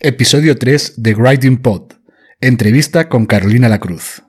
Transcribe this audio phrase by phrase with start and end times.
[0.00, 1.94] Episodio 3 de Writing Pod.
[2.40, 4.22] Entrevista con Carolina Lacruz.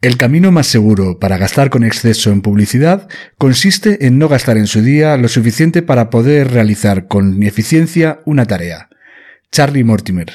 [0.00, 3.08] El camino más seguro para gastar con exceso en publicidad
[3.38, 8.46] consiste en no gastar en su día lo suficiente para poder realizar con eficiencia una
[8.46, 8.88] tarea.
[9.50, 10.32] Charlie Mortimer.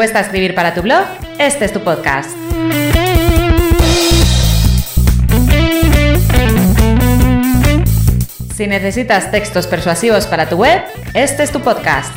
[0.00, 1.04] Cuesta escribir para tu blog,
[1.38, 2.30] este es tu podcast.
[8.56, 10.80] Si necesitas textos persuasivos para tu web,
[11.12, 12.10] este es tu podcast.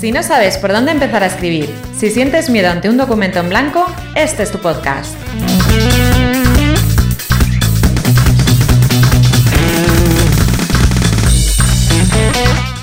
[0.00, 3.50] Si no sabes por dónde empezar a escribir, si sientes miedo ante un documento en
[3.50, 5.14] blanco, este es tu podcast.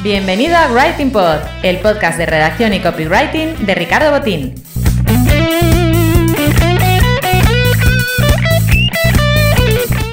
[0.04, 4.54] Bienvenido a Writing Pod, el podcast de redacción y copywriting de Ricardo Botín.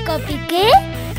[0.06, 0.70] ¿Copy qué?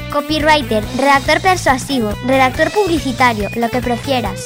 [0.09, 4.45] Copywriter, redactor persuasivo, redactor publicitario, lo que prefieras.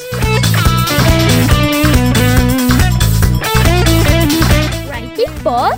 [4.89, 5.73] ¿Writing Pod?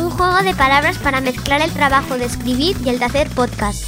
[0.00, 3.84] Un juego de palabras para mezclar el trabajo de escribir y el de hacer podcast.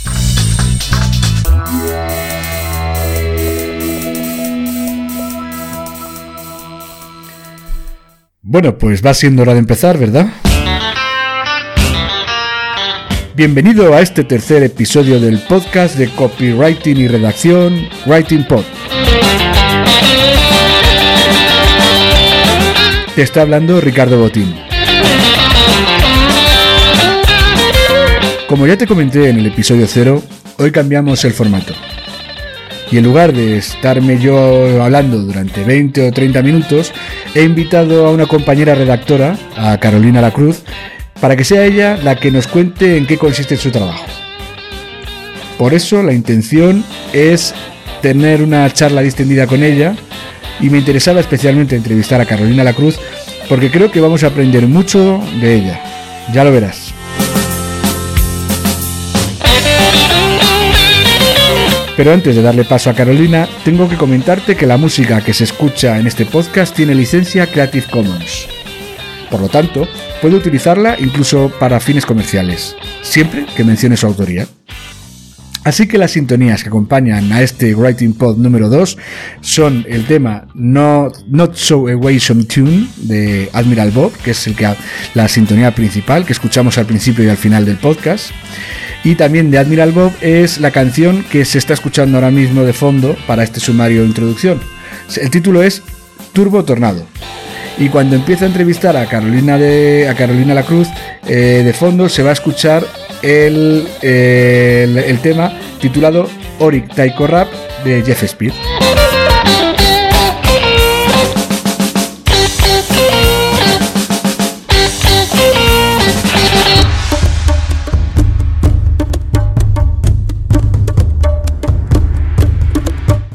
[8.52, 10.26] Bueno, pues va siendo hora de empezar, ¿verdad?
[13.36, 18.64] Bienvenido a este tercer episodio del podcast de copywriting y redacción Writing Pod.
[23.14, 24.52] Te está hablando Ricardo Botín.
[28.48, 30.20] Como ya te comenté en el episodio 0,
[30.58, 31.72] hoy cambiamos el formato.
[32.90, 36.92] Y en lugar de estarme yo hablando durante 20 o 30 minutos,
[37.34, 40.62] he invitado a una compañera redactora, a Carolina Lacruz,
[41.20, 44.04] para que sea ella la que nos cuente en qué consiste su trabajo.
[45.58, 47.54] Por eso la intención es
[48.00, 49.94] tener una charla distendida con ella
[50.58, 52.98] y me interesaba especialmente entrevistar a Carolina Lacruz
[53.48, 55.80] porque creo que vamos a aprender mucho de ella.
[56.32, 56.89] Ya lo verás.
[62.00, 65.44] Pero antes de darle paso a Carolina, tengo que comentarte que la música que se
[65.44, 68.48] escucha en este podcast tiene licencia Creative Commons.
[69.30, 69.86] Por lo tanto,
[70.22, 74.46] puede utilizarla incluso para fines comerciales, siempre que mencione su autoría.
[75.70, 78.98] Así que las sintonías que acompañan a este Writing Pod número 2
[79.40, 84.68] son el tema Not, So Away Some Tune de Admiral Bob, que es el que,
[85.14, 88.32] la sintonía principal que escuchamos al principio y al final del podcast.
[89.04, 92.72] Y también de Admiral Bob es la canción que se está escuchando ahora mismo de
[92.72, 94.60] fondo para este sumario de introducción.
[95.22, 95.84] El título es
[96.32, 97.06] Turbo Tornado.
[97.78, 100.88] Y cuando empieza a entrevistar a Carolina, de, a Carolina La Cruz,
[101.28, 102.84] eh, de fondo se va a escuchar
[103.22, 107.48] el, el, tema titulado Oric Taiko Rap
[107.84, 108.52] de Jeff Speed.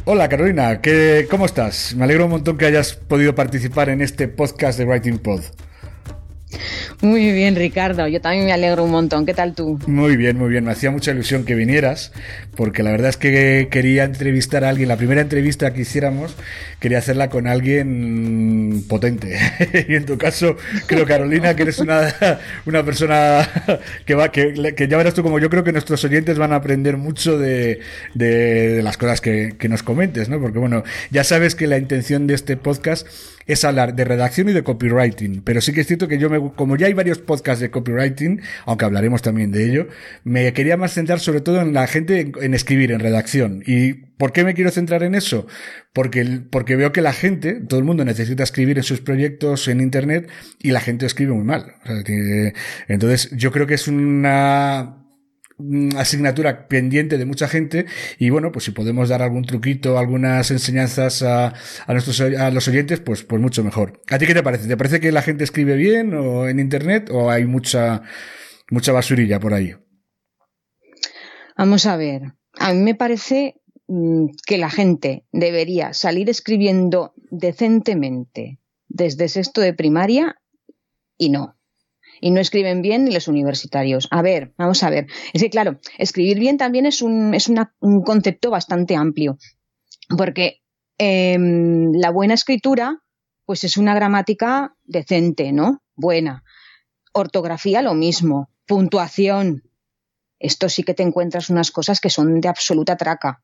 [0.08, 1.94] Hola Carolina, ¿qué, ¿cómo estás?
[1.96, 5.42] Me alegro un montón que hayas podido participar en este podcast de Writing Pod.
[7.06, 8.08] Muy bien, Ricardo.
[8.08, 9.28] Yo también me alegro un montón.
[9.28, 9.80] ¿Qué tal tú?
[9.86, 10.64] Muy bien, muy bien.
[10.64, 12.12] Me hacía mucha ilusión que vinieras,
[12.56, 14.90] porque la verdad es que quería entrevistar a alguien.
[14.90, 16.36] La primera entrevista que hiciéramos,
[16.80, 19.38] quería hacerla con alguien potente.
[19.88, 20.58] y en tu caso,
[20.88, 22.12] creo, Carolina, que eres una,
[22.66, 23.48] una persona
[24.08, 24.56] que va, que,
[24.90, 27.82] ya verás tú como yo creo que nuestros oyentes van a aprender mucho de,
[28.16, 30.42] de, de las cosas que, que nos comentes, ¿no?
[30.42, 33.06] Porque bueno, ya sabes que la intención de este podcast
[33.46, 35.42] es hablar de redacción y de copywriting.
[35.44, 38.42] Pero sí que es cierto que yo, me, como ya hay varios podcasts de copywriting,
[38.66, 39.88] aunque hablaremos también de ello,
[40.24, 43.64] me quería más centrar sobre todo en la gente en, en escribir, en redacción.
[43.66, 45.48] ¿Y por qué me quiero centrar en eso?
[45.94, 49.82] Porque, porque veo que la gente, todo el mundo necesita escribir en sus proyectos en
[49.82, 50.30] Internet
[50.60, 51.76] y la gente escribe muy mal.
[52.88, 55.05] Entonces, yo creo que es una
[55.98, 57.86] asignatura pendiente de mucha gente
[58.20, 61.54] y bueno pues si podemos dar algún truquito algunas enseñanzas a,
[61.88, 64.02] a nuestros a los oyentes pues pues mucho mejor.
[64.10, 67.10] A ti qué te parece te parece que la gente escribe bien o en internet
[67.12, 68.02] o hay mucha
[68.70, 69.76] mucha basurilla por ahí
[71.58, 72.34] vamos a ver.
[72.60, 79.74] A mí me parece mm, que la gente debería salir escribiendo decentemente desde sexto de
[79.74, 80.40] primaria
[81.18, 81.55] y no.
[82.22, 84.08] Y no escriben bien ni los universitarios.
[84.12, 85.08] A ver, vamos a ver.
[85.34, 89.38] Es que, claro, escribir bien también es un, es un concepto bastante amplio.
[90.18, 90.62] Porque
[90.98, 93.02] em, la buena escritura,
[93.46, 95.84] pues es una gramática decente, ¿no?
[95.96, 96.44] Buena.
[97.14, 98.50] Ortografía, lo mismo.
[98.66, 99.64] Puntuación.
[100.40, 103.42] Esto sí que te encuentras unas cosas que son de absoluta traca.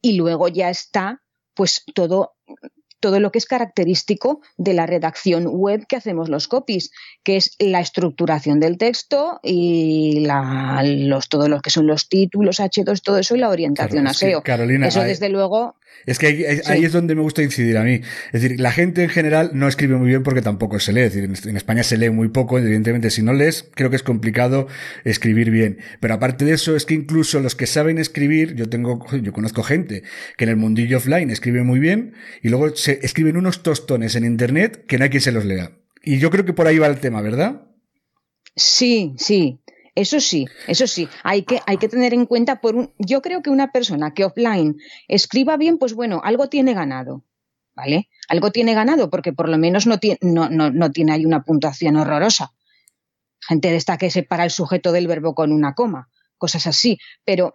[0.00, 1.22] Y luego ya está,
[1.54, 2.36] pues todo
[3.00, 6.90] todo lo que es característico de la redacción web que hacemos los copies,
[7.22, 12.60] que es la estructuración del texto y la, los, todo lo que son los títulos,
[12.60, 14.42] H2, todo eso y la orientación a SEO.
[14.42, 16.26] Carolina, eso desde luego es que
[16.66, 18.00] ahí, es donde me gusta incidir a mí.
[18.32, 21.02] Es decir, la gente en general no escribe muy bien porque tampoco se lee.
[21.02, 22.58] Es decir, en, España se lee muy poco.
[22.58, 24.68] Evidentemente, si no lees, creo que es complicado
[25.04, 25.78] escribir bien.
[26.00, 29.62] Pero aparte de eso, es que incluso los que saben escribir, yo tengo, yo conozco
[29.62, 30.02] gente
[30.36, 34.24] que en el mundillo offline escribe muy bien y luego se escriben unos tostones en
[34.24, 35.72] internet que quien se los lea.
[36.02, 37.62] Y yo creo que por ahí va el tema, ¿verdad?
[38.56, 39.60] Sí, sí.
[39.98, 43.42] Eso sí, eso sí, hay que, hay que tener en cuenta por un, yo creo
[43.42, 44.76] que una persona que offline
[45.08, 47.24] escriba bien, pues bueno, algo tiene ganado,
[47.74, 48.08] ¿vale?
[48.28, 51.42] Algo tiene ganado porque por lo menos no tiene, no, no, no tiene ahí una
[51.42, 52.52] puntuación horrorosa.
[53.40, 57.54] Gente de esta que separa el sujeto del verbo con una coma, cosas así, pero,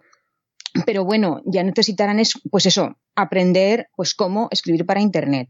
[0.86, 5.48] pero bueno, ya necesitarán pues eso, aprender pues cómo escribir para internet.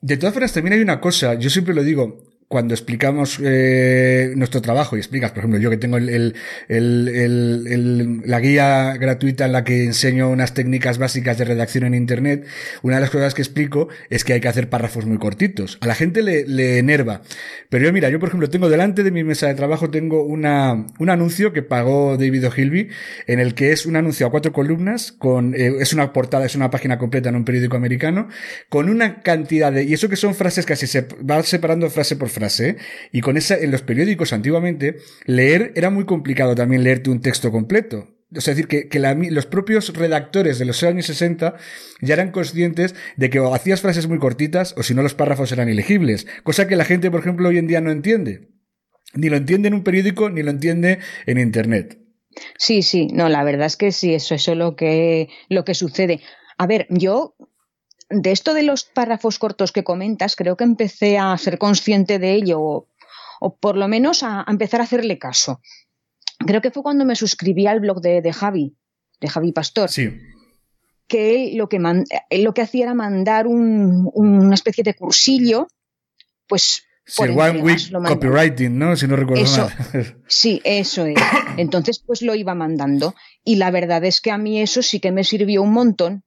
[0.00, 4.60] De todas formas, también hay una cosa, yo siempre lo digo, cuando explicamos eh, nuestro
[4.60, 6.34] trabajo y explicas, por ejemplo, yo que tengo el,
[6.68, 12.44] la guía gratuita en la que enseño unas técnicas básicas de redacción en Internet,
[12.82, 15.78] una de las cosas que explico es que hay que hacer párrafos muy cortitos.
[15.80, 17.22] A la gente le, le enerva.
[17.68, 20.86] Pero yo, mira, yo por ejemplo tengo delante de mi mesa de trabajo, tengo una,
[20.98, 22.88] un anuncio que pagó David O'Hilby,
[23.28, 26.56] en el que es un anuncio a cuatro columnas, con, eh, es una portada, es
[26.56, 28.26] una página completa en un periódico americano,
[28.68, 32.28] con una cantidad de, y eso que son frases casi se va separando frase por
[32.28, 32.39] frase
[33.12, 34.96] Y con esa, en los periódicos antiguamente,
[35.26, 38.08] leer era muy complicado también leerte un texto completo.
[38.36, 38.98] O sea, es decir, que,
[39.30, 41.56] los propios redactores de los años 60
[42.00, 45.68] ya eran conscientes de que hacías frases muy cortitas o si no los párrafos eran
[45.68, 46.26] ilegibles.
[46.44, 48.48] Cosa que la gente, por ejemplo, hoy en día no entiende.
[49.14, 51.98] Ni lo entiende en un periódico, ni lo entiende en Internet.
[52.56, 55.74] Sí, sí, no, la verdad es que sí, eso, eso es lo que, lo que
[55.74, 56.20] sucede.
[56.56, 57.34] A ver, yo
[58.10, 62.34] de esto de los párrafos cortos que comentas, creo que empecé a ser consciente de
[62.34, 62.60] ello,
[63.40, 65.60] o, por lo menos a, empezar a hacerle caso.
[66.38, 68.74] Creo que fue cuando me suscribí al blog de, Javi,
[69.20, 69.88] de Javi Pastor.
[69.88, 70.10] Sí.
[71.06, 75.68] Que él lo que, lo que hacía era mandar una especie de cursillo,
[76.46, 76.84] pues
[77.18, 78.96] One Week Copywriting, ¿no?
[78.96, 80.22] Si no recuerdo mal.
[80.28, 81.18] Sí, eso es.
[81.56, 83.14] Entonces, pues lo iba mandando.
[83.44, 86.24] Y la verdad es que a mí eso sí que me sirvió un montón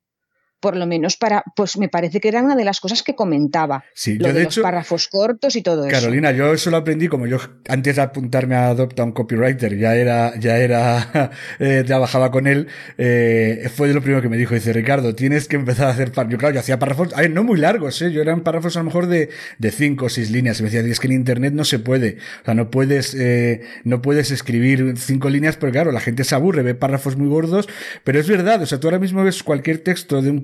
[0.63, 3.83] por lo menos para, pues me parece que era una de las cosas que comentaba.
[3.93, 5.91] Sí, yo de, hecho, los párrafos cortos y todo eso.
[5.91, 7.37] Carolina, yo eso lo aprendí como yo
[7.67, 12.69] antes de apuntarme a Adopta un Copywriter, ya era, ya era, eh, trabajaba con él,
[12.97, 16.13] eh, fue de lo primero que me dijo, dice Ricardo, tienes que empezar a hacer
[16.13, 16.31] párrafos.
[16.31, 18.79] Yo claro, yo hacía párrafos, a ver, no muy largos, eh, yo eran párrafos a
[18.79, 21.53] lo mejor de, de cinco o seis líneas, y me decía, es que en internet
[21.53, 25.91] no se puede, o sea, no puedes, eh, no puedes escribir cinco líneas, porque claro,
[25.91, 27.67] la gente se aburre, ve párrafos muy gordos,
[28.05, 30.39] pero es verdad, o sea, tú ahora mismo ves cualquier texto de un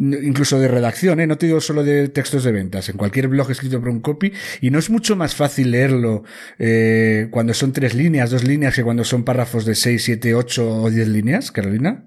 [0.00, 1.26] incluso de redacción, ¿eh?
[1.26, 4.32] no te digo solo de textos de ventas, en cualquier blog escrito por un copy,
[4.60, 6.24] y no es mucho más fácil leerlo
[6.58, 10.82] eh, cuando son tres líneas, dos líneas, que cuando son párrafos de seis, siete, ocho
[10.82, 12.06] o diez líneas, Carolina.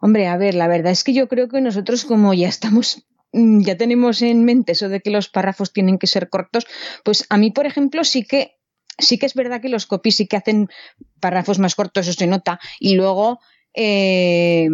[0.00, 3.62] Hombre, a ver, la verdad es que yo creo que nosotros como ya estamos mm,
[3.62, 6.66] ya tenemos en mente eso de que los párrafos tienen que ser cortos,
[7.04, 8.56] pues a mí, por ejemplo, sí que
[8.98, 10.68] sí que es verdad que los copies sí que hacen
[11.20, 13.40] párrafos más cortos, eso se nota, y luego
[13.74, 14.68] eh,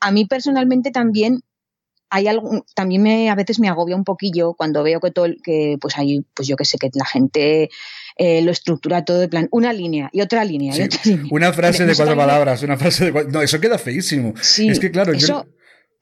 [0.00, 1.40] a mí personalmente también
[2.10, 5.78] hay algo, también me, a veces me agobia un poquillo cuando veo que todo, que
[5.80, 7.70] pues hay, pues yo que sé, que la gente
[8.16, 10.76] eh, lo estructura todo de plan, una línea y otra línea.
[10.76, 11.28] y otra línea.
[11.30, 14.34] Una frase de cuatro palabras, una frase de cuatro, no, eso queda feísimo.
[14.42, 15.46] Sí, es que claro, yo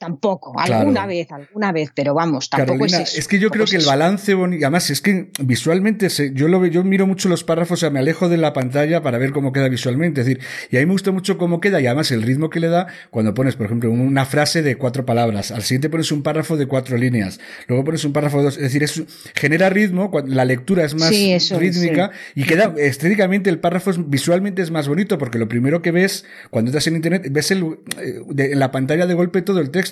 [0.01, 3.19] Tampoco, alguna vez, alguna vez, pero vamos, tampoco es eso.
[3.19, 6.65] Es que yo creo que el balance bonito, además es que visualmente se, yo lo
[6.65, 9.53] yo miro mucho los párrafos, o sea, me alejo de la pantalla para ver cómo
[9.53, 12.23] queda visualmente, es decir, y a mí me gusta mucho cómo queda y además el
[12.23, 15.91] ritmo que le da cuando pones, por ejemplo, una frase de cuatro palabras, al siguiente
[15.91, 17.39] pones un párrafo de cuatro líneas,
[17.69, 19.03] luego pones un párrafo de dos, es decir, es,
[19.35, 24.89] genera ritmo, la lectura es más rítmica y queda estéticamente el párrafo visualmente es más
[24.89, 28.71] bonito porque lo primero que ves cuando estás en internet ves el, eh, en la
[28.71, 29.90] pantalla de golpe todo el texto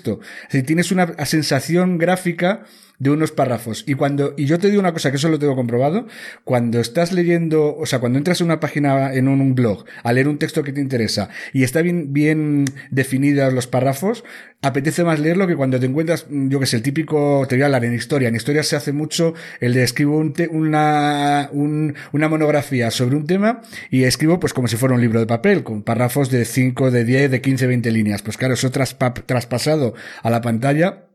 [0.48, 2.64] si tienes una sensación gráfica
[2.98, 3.84] de unos párrafos.
[3.86, 6.06] Y cuando, y yo te digo una cosa que eso lo tengo comprobado,
[6.44, 10.28] cuando estás leyendo, o sea, cuando entras en una página, en un, blog, a leer
[10.28, 14.24] un texto que te interesa y está bien, bien definidos los párrafos,
[14.62, 17.66] apetece más leerlo que cuando te encuentras, yo que sé, el típico, te voy a
[17.66, 18.28] hablar en historia.
[18.28, 23.62] En historia se hace mucho el de escribo un una, una monografía sobre un tema
[23.90, 27.04] y escribo pues como si fuera un libro de papel, con párrafos de 5, de
[27.04, 28.22] 10, de 15, 20 líneas.
[28.22, 31.07] Pues claro, eso traspasado a la pantalla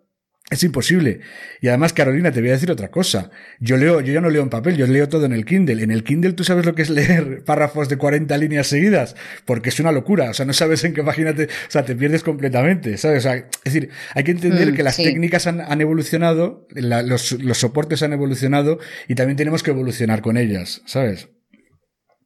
[0.50, 1.22] es imposible.
[1.62, 3.32] Y además, Carolina, te voy a decir otra cosa.
[3.60, 5.82] Yo leo, yo ya no leo en papel, yo leo todo en el Kindle.
[5.82, 9.70] En el Kindle tú sabes lo que es leer párrafos de 40 líneas seguidas, porque
[9.70, 10.30] es una locura.
[10.30, 13.26] O sea, no sabes en qué página te, o sea, te pierdes completamente, ¿sabes?
[13.26, 17.32] O sea, es decir, hay que entender mm, que las técnicas han, han evolucionado, los,
[17.32, 21.30] los soportes han evolucionado y también tenemos que evolucionar con ellas, ¿sabes?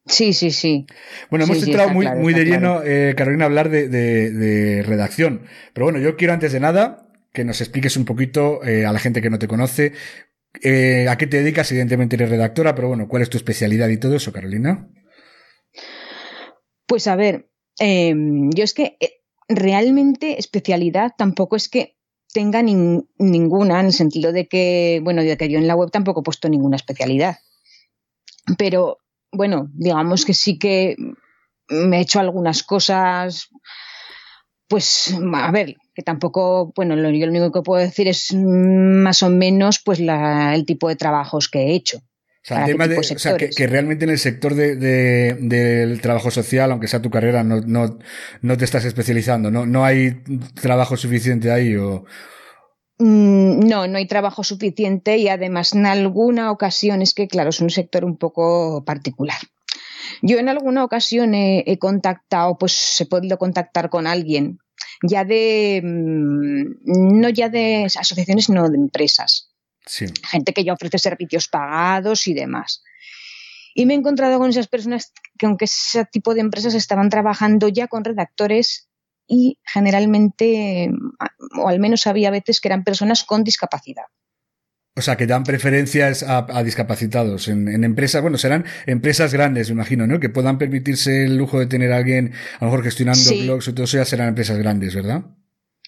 [0.06, 0.86] Sí, sí, sí.
[1.30, 5.42] Bueno, hemos entrado muy, muy de lleno, eh, Carolina, a hablar de, de, de, redacción.
[5.74, 8.98] Pero bueno, yo quiero antes de nada que nos expliques un poquito eh, a la
[8.98, 9.92] gente que no te conoce
[10.62, 11.70] eh, a qué te dedicas.
[11.70, 14.88] Evidentemente eres redactora, pero bueno, ¿cuál es tu especialidad y todo eso, Carolina?
[16.86, 21.96] Pues a ver, em, yo es que eh, realmente especialidad tampoco es que
[22.32, 26.20] tenga ninguna, en el sentido de que, bueno, de que yo en la web tampoco
[26.20, 27.38] he puesto ninguna especialidad.
[28.56, 28.98] Pero
[29.32, 30.96] bueno, digamos que sí que
[31.68, 33.48] me he hecho algunas cosas,
[34.68, 39.24] pues, a ver, que tampoco, bueno, lo, yo lo único que puedo decir es más
[39.24, 41.98] o menos pues la, el tipo de trabajos que he hecho.
[41.98, 42.04] O
[42.44, 47.62] sea, que, realmente en el sector de, del trabajo social, aunque sea tu carrera, no,
[47.62, 47.98] no,
[48.42, 50.22] no te estás especializando, no, no hay
[50.62, 52.04] trabajo suficiente ahí o...
[53.00, 57.60] Mm, no, no hay trabajo suficiente y además en alguna ocasión es que, claro, es
[57.60, 59.38] un sector un poco particular.
[60.22, 64.60] Yo en alguna ocasión he, he contactado, pues he podido contactar con alguien
[65.02, 69.50] ya de, mm, no ya de asociaciones, sino de empresas.
[70.24, 72.82] Gente que ya ofrece servicios pagados y demás.
[73.74, 77.68] Y me he encontrado con esas personas que aunque ese tipo de empresas estaban trabajando
[77.68, 78.88] ya con redactores
[79.26, 80.90] y generalmente,
[81.56, 84.06] o al menos había veces que eran personas con discapacidad.
[84.98, 90.06] O sea, que dan preferencias a, discapacitados en, empresas, bueno, serán empresas grandes, me imagino,
[90.08, 90.18] ¿no?
[90.18, 93.72] Que puedan permitirse el lujo de tener a alguien, a lo mejor gestionando blogs y
[93.72, 95.24] todo eso, ya serán empresas grandes, ¿verdad?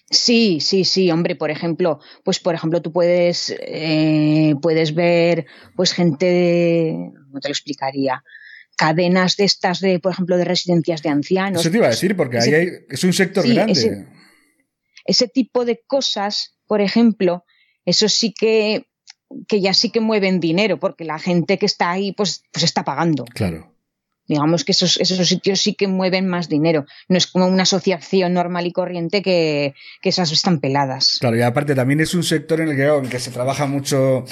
[0.09, 5.93] Sí, sí, sí, hombre, por ejemplo, pues por ejemplo tú puedes, eh, puedes ver pues
[5.93, 8.23] gente de, ¿cómo te lo explicaría?
[8.77, 11.61] Cadenas de estas de, por ejemplo, de residencias de ancianos.
[11.61, 13.73] Eso te iba a decir, porque ahí hay, es un sector grande.
[13.73, 14.07] Ese,
[15.05, 17.45] ese tipo de cosas, por ejemplo,
[17.85, 18.85] eso sí que
[19.47, 22.83] que ya sí que mueven dinero, porque la gente que está ahí, pues, pues está
[22.83, 23.25] pagando.
[23.25, 23.71] Claro.
[24.27, 26.85] Digamos que esos, esos sitios sí que mueven más dinero.
[27.09, 29.73] No es como una asociación normal y corriente que,
[30.03, 31.17] esas están peladas.
[31.19, 34.23] Claro, y aparte también es un sector en el que, en que se trabaja mucho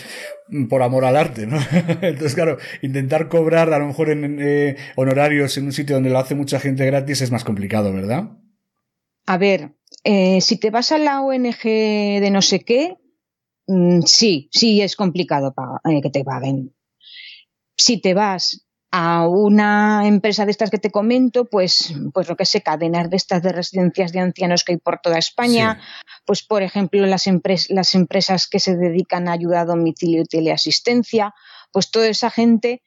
[0.70, 1.58] por amor al arte, ¿no?
[2.02, 6.20] Entonces, claro, intentar cobrar a lo mejor en eh, honorarios en un sitio donde lo
[6.20, 8.30] hace mucha gente gratis es más complicado, ¿verdad?
[9.26, 9.74] A ver,
[10.06, 12.96] eh, si te vas a la ONG de no sé qué,
[13.70, 16.76] Mm, sí, sí es complicado eh, que te paguen.
[17.78, 22.46] Si te vas a una empresa de estas que te comento, pues, pues lo que
[22.46, 25.80] sé, cadenas de estas de residencias de ancianos que hay por toda España,
[26.26, 27.30] pues por ejemplo las,
[27.70, 31.36] las empresas que se dedican a ayuda a domicilio y teleasistencia,
[31.72, 32.82] pues toda esa gente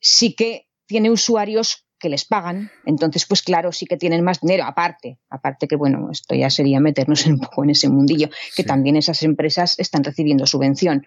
[0.00, 4.62] sí que tiene usuarios que les pagan, entonces pues claro, sí que tienen más dinero,
[4.62, 8.94] aparte, aparte que bueno, esto ya sería meternos un poco en ese mundillo, que también
[8.94, 11.04] esas empresas están recibiendo subvención,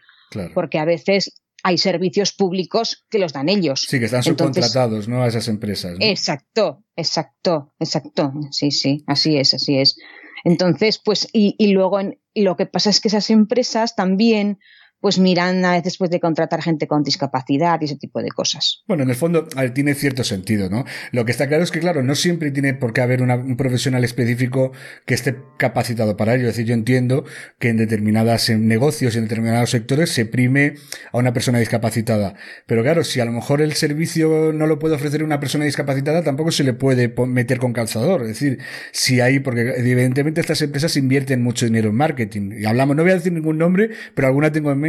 [0.54, 3.86] porque a veces hay servicios públicos que los dan ellos.
[3.88, 5.24] Sí, que están subcontratados, ¿no?
[5.24, 5.96] A esas empresas.
[6.02, 9.98] Exacto, exacto, exacto, sí, sí, así es, así es.
[10.44, 12.00] Entonces, pues, y, y luego
[12.36, 14.60] lo que pasa es que esas empresas también
[15.02, 18.84] pues miran a veces después de contratar gente con discapacidad y ese tipo de cosas.
[18.88, 20.86] Bueno, en el fondo tiene cierto sentido, ¿no?
[21.12, 24.04] Lo que está claro es que, claro, no siempre tiene por qué haber un profesional
[24.04, 24.72] específico
[25.06, 26.48] que esté capacitado para ello.
[26.48, 27.26] Es decir, yo entiendo
[27.60, 30.76] que en determinados negocios, en determinados sectores, se prime
[31.12, 32.36] a una persona discapacitada.
[32.66, 36.24] Pero claro, si a lo mejor el servicio no lo puede ofrecer una persona discapacitada,
[36.24, 38.22] tampoco se le puede meter con calzador.
[38.22, 38.60] Es decir,
[38.92, 42.52] si hay, porque evidentemente estas empresas invierten mucho dinero en marketing.
[42.60, 44.89] Y hablamos, no voy a decir ningún nombre, pero alguna tengo en mente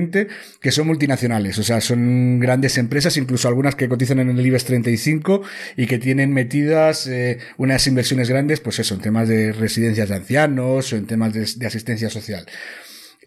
[0.60, 4.64] que son multinacionales, o sea, son grandes empresas, incluso algunas que cotizan en el IBEX
[4.64, 5.42] 35
[5.76, 10.14] y que tienen metidas eh, unas inversiones grandes, pues eso, en temas de residencias de
[10.16, 12.46] ancianos o en temas de, asistencia social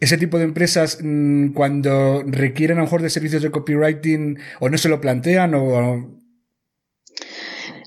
[0.00, 4.68] ese tipo de empresas mm, cuando requieren a lo mejor de servicios de copywriting o
[4.68, 6.20] no se lo plantean o...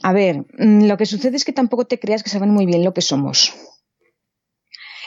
[0.03, 2.83] A ver, mm, lo que sucede es que tampoco te creas que saben muy bien
[2.83, 3.53] lo que somos.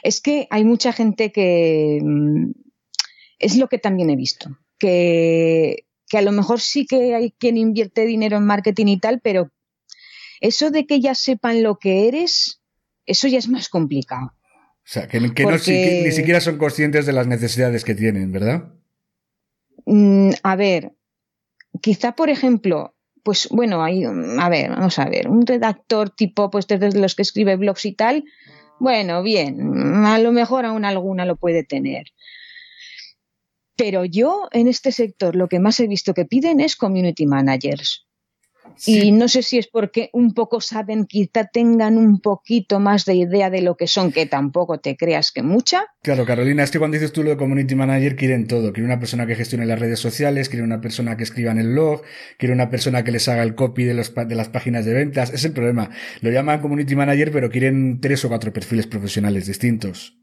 [0.03, 2.51] Es que hay mucha gente que, mm,
[3.41, 7.57] es lo que también he visto, que, que a lo mejor sí que hay quien
[7.57, 9.51] invierte dinero en marketing y tal, pero
[10.41, 12.61] eso de que ya sepan lo que eres,
[13.07, 14.33] eso ya es más complicado.
[14.91, 18.73] O sea, que, ni siquiera son conscientes de las necesidades que tienen, ¿verdad?
[19.87, 20.93] Mm, a ver,
[21.81, 26.67] quizá, por ejemplo, pues bueno, hay, a ver, vamos a ver, un redactor tipo, pues
[26.67, 28.25] desde los que escribe blogs y tal,
[28.81, 32.07] bueno, bien, a lo mejor aún alguna lo puede tener.
[33.81, 38.07] Pero yo en este sector lo que más he visto que piden es community managers.
[38.87, 43.15] Y no sé si es porque un poco saben, quizá tengan un poquito más de
[43.15, 45.87] idea de lo que son, que tampoco te creas que mucha.
[46.03, 48.73] Claro, Carolina, es que cuando dices tú lo de community manager, quieren todo.
[48.73, 51.69] Quieren una persona que gestione las redes sociales, quieren una persona que escriba en el
[51.73, 52.03] blog,
[52.39, 55.31] quieren una persona que les haga el copy de, los, de las páginas de ventas.
[55.33, 55.91] Es el problema.
[56.21, 60.20] Lo llaman community manager, pero quieren tres o cuatro perfiles profesionales distintos.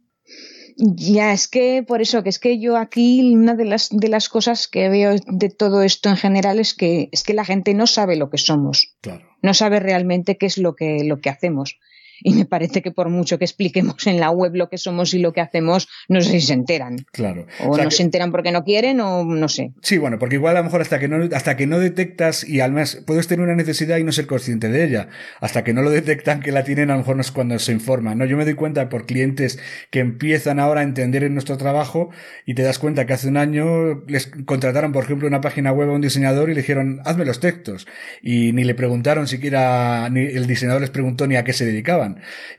[0.78, 4.30] Ya, es que por eso, que es que yo aquí una de las, de las
[4.30, 7.88] cosas que veo de todo esto en general es que, es que la gente no
[7.88, 8.96] sabe lo que somos.
[9.02, 9.26] Claro.
[9.42, 11.80] No sabe realmente qué es lo que, lo que hacemos
[12.22, 15.20] y me parece que por mucho que expliquemos en la web lo que somos y
[15.20, 17.06] lo que hacemos, no sé si se enteran.
[17.12, 17.48] Claro.
[17.66, 19.74] O, no se enteran porque no quieren o no sé.
[19.82, 22.60] Sí, bueno, porque igual a lo mejor hasta que no, hasta que no detectas y
[22.60, 25.10] además puedes tener una necesidad y no ser consciente de ella.
[25.40, 27.72] Hasta que no lo detectan que la tienen, a lo mejor no es cuando se
[27.72, 28.18] informan.
[28.18, 28.26] ¿no?
[28.26, 29.60] Yo me doy cuenta por clientes
[29.92, 32.10] que empiezan ahora a entender en nuestro trabajo
[32.46, 35.90] y te das cuenta que hace un año les contrataron, por ejemplo, una página web
[35.90, 37.88] a un diseñador y le dijeron, hazme los textos.
[38.22, 42.07] Y ni le preguntaron siquiera, ni el diseñador les preguntó ni a qué se dedicaban.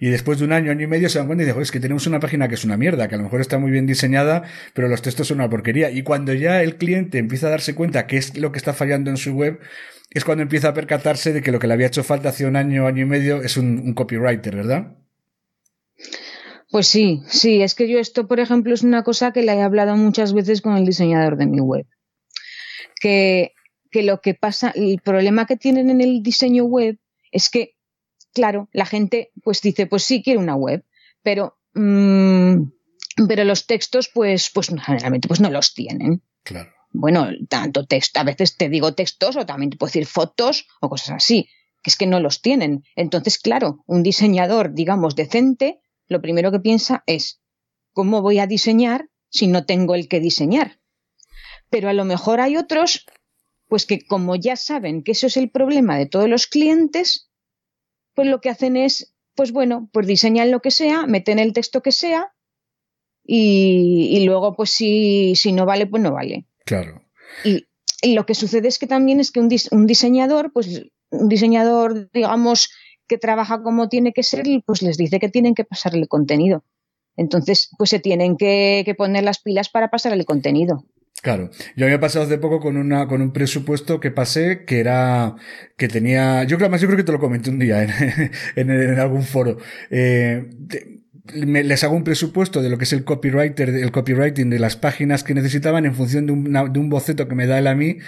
[0.00, 1.80] Y después de un año, año y medio se dan cuenta y dicen, es que
[1.80, 4.42] tenemos una página que es una mierda, que a lo mejor está muy bien diseñada,
[4.74, 5.90] pero los textos son una porquería.
[5.90, 9.10] Y cuando ya el cliente empieza a darse cuenta que es lo que está fallando
[9.10, 9.60] en su web,
[10.10, 12.56] es cuando empieza a percatarse de que lo que le había hecho falta hace un
[12.56, 14.96] año, año y medio es un, copywriter, ¿verdad?
[16.70, 19.62] Pues sí, sí, es que yo esto, por ejemplo, es una cosa que le he
[19.62, 21.86] hablado muchas veces con el diseñador de mi web.
[23.00, 23.52] Que,
[23.90, 26.98] que lo que pasa, el problema que tienen en el diseño web
[27.30, 27.77] es que
[28.38, 30.84] claro, la gente pues dice, pues sí, quiere una web,
[31.22, 32.70] pero, mm,
[33.26, 36.22] pero los textos pues, pues generalmente pues no los tienen.
[36.44, 36.70] Claro.
[36.92, 40.88] Bueno, tanto texto, a veces te digo textos o también te puedo decir fotos o
[40.88, 41.48] cosas así,
[41.82, 42.84] que es que no los tienen.
[42.94, 47.40] Entonces, claro, un diseñador, digamos, decente, lo primero que piensa es,
[47.92, 50.78] ¿cómo voy a diseñar si no tengo el que diseñar?
[51.70, 53.04] Pero a lo mejor hay otros,
[53.66, 57.27] pues que como ya saben que eso es el problema de todos los clientes,
[58.18, 61.82] pues lo que hacen es, pues bueno, pues diseñan lo que sea, meten el texto
[61.82, 62.34] que sea
[63.24, 66.44] y, luego, pues si, si, no vale, pues no vale.
[66.64, 67.00] Claro.
[67.44, 67.64] Y,
[68.12, 72.70] lo que sucede es que también es que un, un diseñador, pues un diseñador, digamos,
[73.06, 76.64] que trabaja como tiene que ser, pues les dice que tienen que pasarle el contenido.
[77.14, 80.84] Entonces, pues se tienen que, que poner las pilas para pasar el contenido.
[81.20, 85.34] Claro, yo había pasado hace poco con una con un presupuesto que pasé que era
[85.76, 88.98] que tenía yo creo más yo creo que te lo comenté un día en, en,
[89.00, 89.58] algún foro
[89.90, 90.48] eh,
[91.34, 95.24] les hago un presupuesto de lo que es el copywriter el copywriting de las páginas
[95.24, 96.32] que necesitaban en función de,
[96.70, 97.98] de un boceto que me da él a mí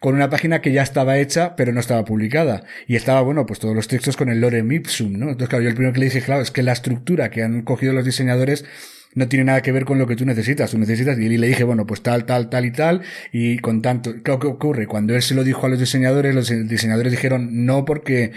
[0.00, 2.64] con una página que ya estaba hecha, pero no estaba publicada.
[2.86, 5.30] Y estaba, bueno, pues todos los textos con el lorem ipsum, ¿no?
[5.30, 7.62] Entonces, claro, yo el primero que le dije, claro, es que la estructura que han
[7.62, 8.64] cogido los diseñadores
[9.14, 10.70] no tiene nada que ver con lo que tú necesitas.
[10.70, 14.22] Tú necesitas, y le dije, bueno, pues tal, tal, tal y tal, y con tanto,
[14.22, 14.86] ¿qué ocurre?
[14.86, 18.32] Cuando él se lo dijo a los diseñadores, los diseñadores dijeron no porque,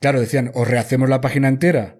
[0.00, 1.96] claro, decían, o rehacemos la página entera,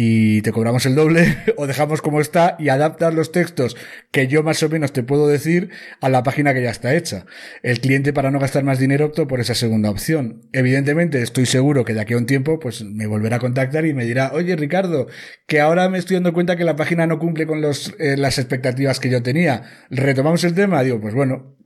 [0.00, 3.76] y te cobramos el doble o dejamos como está y adaptar los textos
[4.12, 7.26] que yo más o menos te puedo decir a la página que ya está hecha.
[7.64, 10.42] El cliente para no gastar más dinero optó por esa segunda opción.
[10.52, 13.92] Evidentemente estoy seguro que de aquí a un tiempo pues me volverá a contactar y
[13.92, 15.08] me dirá, oye Ricardo,
[15.48, 18.38] que ahora me estoy dando cuenta que la página no cumple con los, eh, las
[18.38, 19.64] expectativas que yo tenía.
[19.90, 20.84] ¿Retomamos el tema?
[20.84, 21.56] Digo, pues bueno,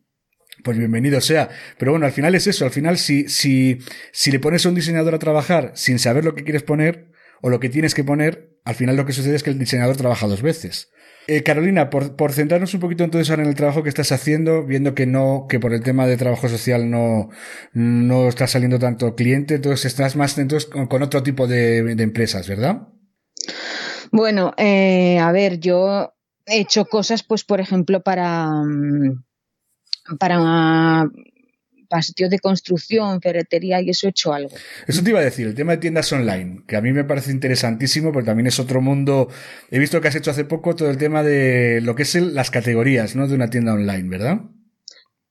[0.64, 1.50] pues bienvenido sea.
[1.76, 2.64] Pero bueno, al final es eso.
[2.64, 6.34] Al final, si, si, si le pones a un diseñador a trabajar sin saber lo
[6.34, 7.11] que quieres poner,
[7.42, 9.96] o lo que tienes que poner, al final lo que sucede es que el diseñador
[9.96, 10.90] trabaja dos veces.
[11.28, 14.64] Eh, Carolina, por, por, centrarnos un poquito entonces ahora en el trabajo que estás haciendo,
[14.64, 17.28] viendo que no, que por el tema de trabajo social no,
[17.74, 22.88] no está saliendo tanto cliente, entonces estás más entonces con, otro tipo de, empresas, ¿verdad?
[24.10, 26.12] Bueno, eh, a ver, yo
[26.46, 29.24] he hecho cosas, pues, por ejemplo, para, mm,
[30.18, 31.08] para
[32.00, 34.50] sitios de construcción, ferretería y eso he hecho algo.
[34.86, 37.30] Eso te iba a decir, el tema de tiendas online, que a mí me parece
[37.30, 39.28] interesantísimo, pero también es otro mundo.
[39.70, 42.50] He visto que has hecho hace poco todo el tema de lo que es las
[42.50, 43.28] categorías, ¿no?
[43.28, 44.40] De una tienda online, ¿verdad?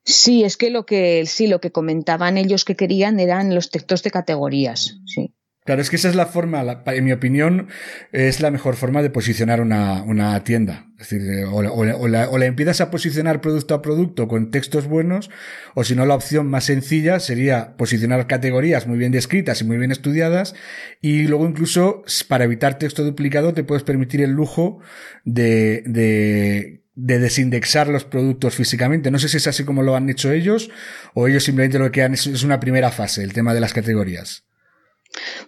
[0.03, 4.03] Sí, es que lo que sí, lo que comentaban ellos que querían eran los textos
[4.03, 5.33] de categorías, sí.
[5.63, 7.67] Claro, es que esa es la forma, en mi opinión,
[8.11, 10.87] es la mejor forma de posicionar una, una tienda.
[10.99, 11.85] Es decir, eh, o, la- o
[12.31, 15.29] o la, empiezas a posicionar producto a producto con textos buenos,
[15.75, 19.77] o si no, la opción más sencilla sería posicionar categorías muy bien descritas y muy
[19.77, 20.55] bien estudiadas,
[20.99, 24.79] y luego incluso, para evitar texto duplicado, te puedes permitir el lujo
[25.25, 29.11] de, de, de desindexar los productos físicamente.
[29.11, 30.71] No sé si es así como lo han hecho ellos,
[31.13, 33.73] o ellos simplemente lo que han es, es una primera fase, el tema de las
[33.73, 34.45] categorías.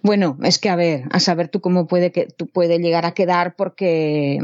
[0.02, 3.12] Bueno, es que a ver, a saber tú cómo puede que tú puede llegar a
[3.12, 4.38] quedar porque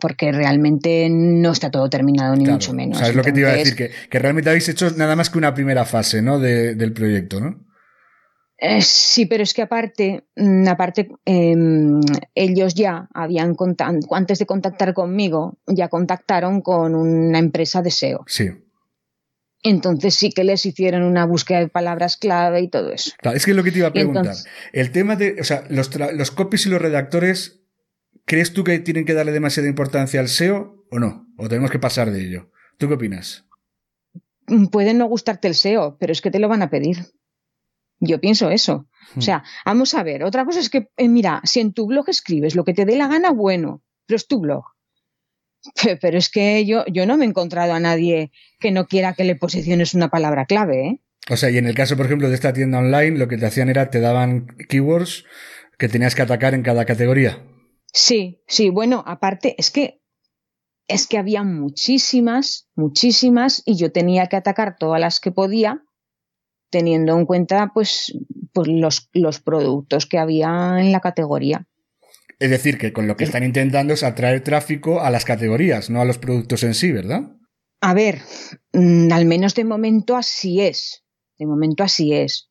[0.00, 2.98] porque realmente no está todo terminado ni Claro, mucho menos.
[2.98, 5.16] O sea, es lo que te iba a decir, que, que realmente habéis hecho nada
[5.16, 6.38] más que una primera fase, ¿no?
[6.38, 7.66] De- del proyecto, ¿no?
[8.58, 12.00] eh, sí, pero es que aparte, mm, aparte em,
[12.34, 13.56] ellos ya habían
[14.12, 18.24] antes de contactar conmigo, ya contactaron con una empresa de SEO.
[18.28, 18.50] Sí.
[19.64, 23.12] Entonces sí que les hicieron una búsqueda de palabras clave y todo eso.
[23.18, 24.24] Claro, es que es lo que te iba a preguntar.
[24.24, 27.60] entonces- El tema de, o sea, los, los copies y los redactores,
[28.24, 31.28] ¿crees tú que tienen que darle demasiada importancia al SEO o no?
[31.38, 32.50] ¿O tenemos que pasar de ello?
[32.78, 33.46] ¿Tú qué opinas?
[34.48, 37.06] Mm, Pueden no gustarte el SEO, pero es que te lo van a pedir.
[38.00, 38.88] Yo pienso eso.
[39.16, 42.08] O sea, vamos a ver, otra cosa es que, eh, mira, si en tu blog
[42.08, 44.64] escribes lo que te dé la gana, bueno, pero es tu blog.
[45.82, 49.14] Pe- Pero es que yo, yo no me he encontrado a nadie que no quiera
[49.14, 51.00] que le posiciones una palabra clave, ¿eh?
[51.30, 53.46] O sea, y en el caso, por ejemplo, de esta tienda online, lo que te
[53.46, 55.24] hacían era, te daban keywords
[55.78, 57.42] que tenías que atacar en cada categoría.
[57.92, 60.00] Sí, sí, bueno, aparte es que
[60.88, 65.84] es que había muchísimas, muchísimas y yo tenía que atacar todas las que podía
[66.70, 68.12] teniendo en cuenta pues,
[68.52, 71.66] pues los, los productos que había en la categoría.
[72.42, 76.00] Es decir, que con lo que están intentando es atraer tráfico a las categorías, no
[76.00, 77.36] a los productos en sí, ¿verdad?
[77.80, 78.20] A ver,
[78.72, 81.04] mm, al menos de momento así es.
[81.38, 82.50] De momento así es.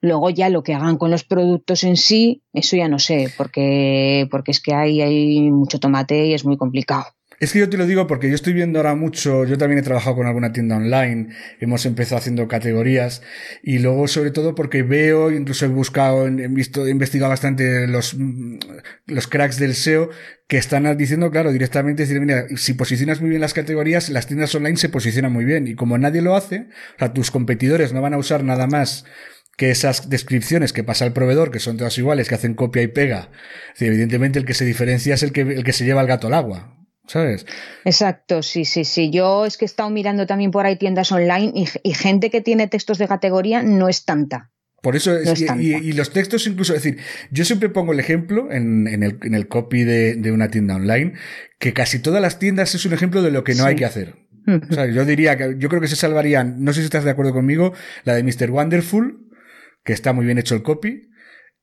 [0.00, 4.26] Luego ya lo que hagan con los productos en sí, eso ya no sé, porque,
[4.30, 7.04] porque es que hay, hay mucho tomate y es muy complicado.
[7.38, 9.82] Es que yo te lo digo porque yo estoy viendo ahora mucho, yo también he
[9.82, 11.28] trabajado con alguna tienda online,
[11.60, 13.22] hemos empezado haciendo categorías
[13.62, 18.14] y luego sobre todo porque veo, incluso he buscado, he visto, he investigado bastante los,
[18.14, 18.58] mm,
[19.06, 20.08] los cracks del SEO
[20.48, 24.54] que están diciendo, claro, directamente decir, mira, si posicionas muy bien las categorías, las tiendas
[24.54, 28.00] online se posicionan muy bien y como nadie lo hace, o sea, tus competidores no
[28.00, 29.04] van a usar nada más
[29.56, 32.88] que esas descripciones que pasa el proveedor, que son todas iguales, que hacen copia y
[32.88, 33.30] pega.
[33.78, 36.34] Evidentemente el que se diferencia es el que, el que se lleva el gato al
[36.34, 36.85] agua.
[37.06, 37.46] ¿Sabes?
[37.84, 39.10] Exacto, sí, sí, sí.
[39.10, 42.40] Yo es que he estado mirando también por ahí tiendas online y, y gente que
[42.40, 44.50] tiene textos de categoría no es tanta.
[44.82, 47.68] Por eso, es, No es y, y- y los textos incluso, es decir, yo siempre
[47.68, 51.14] pongo el ejemplo en, en el, en el copy de, de una tienda online,
[51.58, 53.68] que casi todas las tiendas es un ejemplo de lo que no Sí.
[53.70, 54.14] hay que hacer.
[54.70, 57.10] O sea, yo diría que, yo creo que se salvarían, no sé si estás de
[57.10, 57.72] acuerdo conmigo,
[58.04, 58.50] la de Mr.
[58.52, 59.26] Wonderful,
[59.82, 61.08] que está muy bien hecho el copy,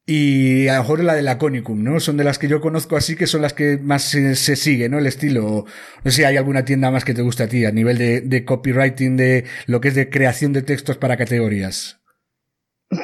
[0.06, 2.00] y a lo mejor la de Laconicum, ¿no?
[2.00, 4.90] Son de las que yo conozco así, que son las que más se, se sigue,
[4.90, 5.00] ¿no?
[5.00, 5.66] El estilo.
[6.04, 8.22] No sé si hay alguna tienda más que te guste a ti, a nivel de,
[8.22, 12.00] de copywriting, de lo que es de creación de textos para categorías.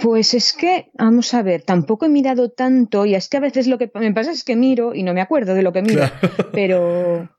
[0.03, 3.65] Pues es que, vamos a ver, tampoco he mirado tanto y es que a veces
[3.65, 6.01] lo que me pasa es que miro y no me acuerdo de lo que miro,
[6.19, 6.49] Claro.
[6.51, 7.29] pero,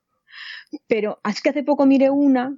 [0.87, 2.57] pero es que hace poco miré una,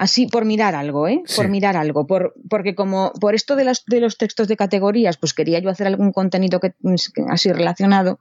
[0.00, 1.20] así por mirar algo, ¿eh?
[1.36, 1.50] Por Sí.
[1.50, 5.34] mirar algo, por, porque como por esto de los, de los textos de categorías, pues
[5.34, 8.18] quería yo hacer algún contenido que, que así relacionado,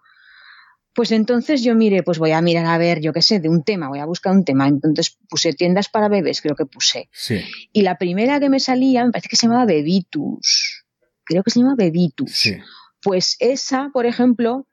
[0.93, 3.63] pues entonces yo miré, pues voy a mirar a ver, yo qué sé, de un
[3.63, 7.09] tema, voy a buscar un tema, entonces puse tiendas para bebés, creo que puse.
[7.13, 7.39] Sí,
[7.71, 10.83] Y la primera que me salía, me parece que se llamaba Bebitus.
[11.23, 12.31] Creo que se llama Bebitus.
[12.31, 12.57] sí.
[13.01, 14.67] Pues esa, por ejemplo,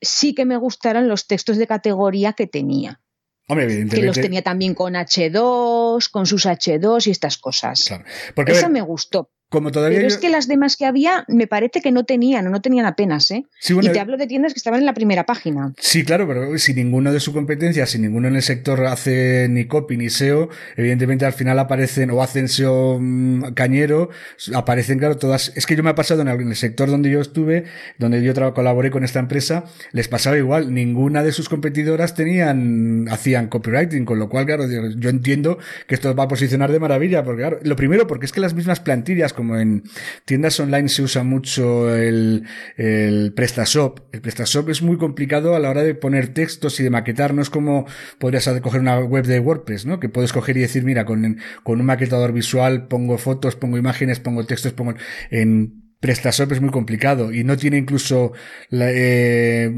[0.00, 3.00] sí que me gustaron los textos de categoría que tenía.
[3.48, 4.06] Hombre, Que evidentemente.
[4.06, 7.84] los tenía también con H2, con sus H2 y estas cosas.
[7.84, 8.04] Claro.
[8.34, 9.30] Porque, ver, me gustó.
[9.56, 12.50] Como todavía Pero yo- es que las demás que había, me parece que no tenían,
[12.50, 13.46] no tenían apenas, ¿eh?
[13.58, 15.72] Sí, bueno, y te hablo de tiendas que estaban en la primera página.
[15.78, 19.66] Sí, claro, pero si ninguno de su competencia, si ninguno en el sector hace ni
[19.66, 24.10] copy ni SEO, evidentemente al final aparecen o hacen SEO mm, cañero,
[24.54, 25.52] aparecen, claro, todas.
[25.56, 27.64] Es que yo me ha pasado en el, sector donde yo estuve,
[27.98, 33.48] donde yo colaboré con esta empresa, les pasaba igual, ninguna de sus competidoras tenían, hacían
[33.48, 37.22] copywriting, con lo cual, claro, yo yo entiendo que esto va a posicionar de maravilla,
[37.24, 39.84] porque claro, lo primero, porque es que las mismas plantillas, como en
[40.24, 42.44] tiendas online se usa mucho el,
[42.76, 44.00] el PrestaShop.
[44.12, 47.34] El PrestaShop es muy complicado a la hora de poner textos y de maquetar.
[47.34, 47.86] No es como
[48.18, 50.00] podrías coger una web de WordPress, ¿no?
[50.00, 54.44] Que puedes coger y decir, mira, con, un maquetador visual pongo fotos, pongo imágenes, pongo
[54.44, 54.94] textos, pongo
[55.30, 58.32] en PrestaShop es muy complicado y no tiene incluso
[58.70, 59.72] eh,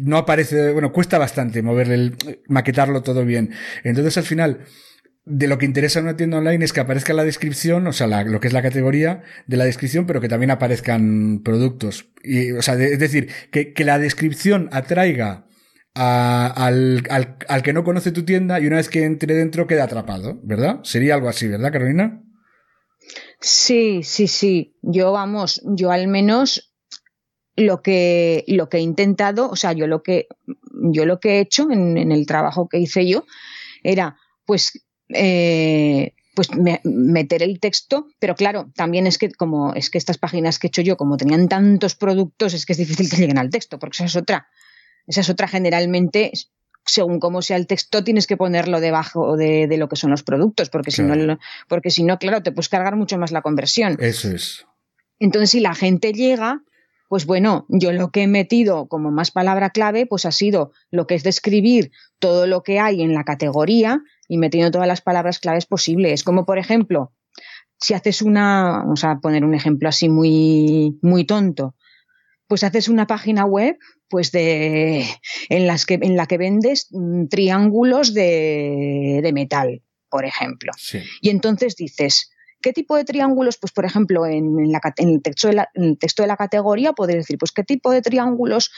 [0.00, 3.50] no aparece bueno cuesta bastante moverle el, maquetarlo todo bien
[3.82, 4.60] entonces al final
[5.28, 8.06] de lo que interesa en una tienda online es que aparezca la descripción, o sea,
[8.24, 12.06] lo que es la categoría de la descripción, pero que también aparezcan productos.
[12.22, 15.46] Y, o sea, es decir, que, que, la descripción atraiga
[15.94, 19.84] al, al, al, que no conoce tu tienda y una vez que entre dentro queda
[19.84, 20.80] atrapado, ¿verdad?
[20.82, 22.22] Sería algo así, ¿verdad, Carolina?
[23.40, 24.76] Sí, sí, sí.
[24.82, 26.74] Yo, vamos, yo al menos
[27.56, 30.28] lo que, lo que he intentado, o sea, yo lo que,
[30.90, 33.24] yo lo que he hecho en, en el trabajo que hice yo
[33.82, 36.50] era, pues, eh, pues
[36.84, 40.70] meter el texto, pero claro, también es que como es que estas páginas que he
[40.70, 43.96] hecho yo, como tenían tantos productos, es que es difícil que lleguen al texto, porque
[43.96, 44.46] esa es otra.
[45.08, 46.30] Esa es otra generalmente,
[46.84, 50.70] según cómo sea el texto, tienes que ponerlo debajo de, lo que son los productos,
[50.70, 53.96] porque si no, porque si no, claro, te puedes cargar mucho más la conversión.
[53.98, 54.64] Eso es.
[55.18, 56.62] Entonces, si la gente llega,
[57.08, 61.06] pues bueno, yo lo que he metido como más palabra clave, pues ha sido lo
[61.06, 65.38] que es describir todo lo que hay en la categoría y metiendo todas las palabras
[65.38, 66.22] claves posibles.
[66.22, 67.12] Como por ejemplo,
[67.80, 71.74] si haces una, vamos a poner un ejemplo así muy, muy tonto,
[72.46, 73.76] pues haces una página web
[74.08, 75.06] pues de
[75.48, 80.72] en las que en la que vendes mm, triángulos de, de metal, por ejemplo.
[81.20, 83.58] Y entonces dices, ¿qué tipo de triángulos?
[83.58, 86.36] Pues por ejemplo, en, la, en, el texto de la, en el texto de la
[86.36, 88.70] categoría podéis decir, pues qué tipo de triángulos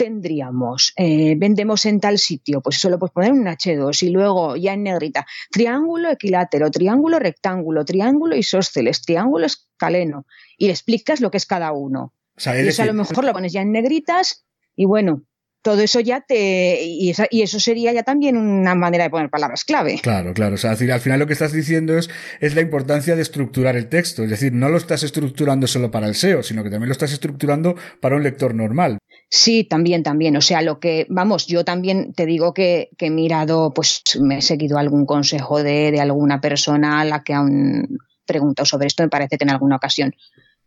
[0.00, 4.08] tendríamos, eh, vendemos en tal sitio, pues eso lo puedes poner en un H2 y
[4.08, 10.24] luego ya en negrita, triángulo equilátero, triángulo rectángulo, triángulo isósceles, triángulo escaleno.
[10.56, 12.14] Y le explicas lo que es cada uno.
[12.38, 15.22] y eso a lo mejor lo pones ya en negritas y bueno,
[15.62, 16.82] todo eso ya te.
[16.82, 19.98] Y, eso sería ya también una manera de poner palabras clave.
[20.02, 20.54] Claro, claro.
[20.54, 22.08] O sea, al final lo que estás diciendo es,
[22.40, 24.24] es la importancia de estructurar el texto.
[24.24, 27.12] Es decir, no lo estás estructurando solo para el SEO, sino que también lo estás
[27.12, 28.98] estructurando para un lector normal.
[29.28, 30.36] Sí, también, también.
[30.36, 34.38] O sea, lo que, vamos, yo también te digo que, que he mirado, pues me
[34.38, 39.02] he seguido algún consejo de, de alguna persona a la que aún preguntado sobre esto,
[39.02, 40.14] me parece que en alguna ocasión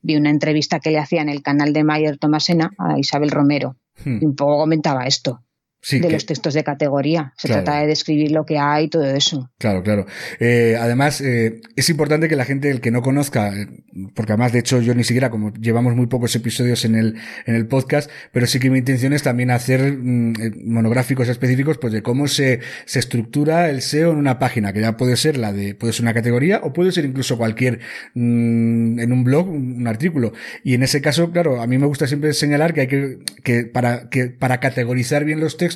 [0.01, 3.77] vi una entrevista que le hacía en el canal de Mayer Tomasena a Isabel Romero.
[4.03, 4.19] Hmm.
[4.21, 5.43] Un poco comentaba esto
[5.91, 7.33] de los textos de categoría.
[7.37, 9.51] Se trata de describir lo que hay y todo eso.
[9.57, 10.05] Claro, claro.
[10.39, 13.67] Eh, además, eh, es importante que la gente, el que no conozca, eh,
[14.15, 17.15] porque además, de hecho, yo ni siquiera, como llevamos muy pocos episodios en el,
[17.45, 20.33] en el podcast, pero sí que mi intención es también hacer mm,
[20.65, 24.95] monográficos específicos, pues de cómo se, se estructura el SEO en una página, que ya
[24.95, 27.79] puede ser la de, puede ser una categoría o puede ser incluso cualquier,
[28.13, 30.33] mm, en un blog, un artículo.
[30.63, 33.65] Y en ese caso, claro, a mí me gusta siempre señalar que hay que, que
[33.65, 35.72] para, que para categorizar bien los textos,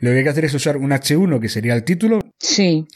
[0.00, 2.20] lo que hay que hacer es usar un H1, que sería el título.
[2.38, 2.86] Sí.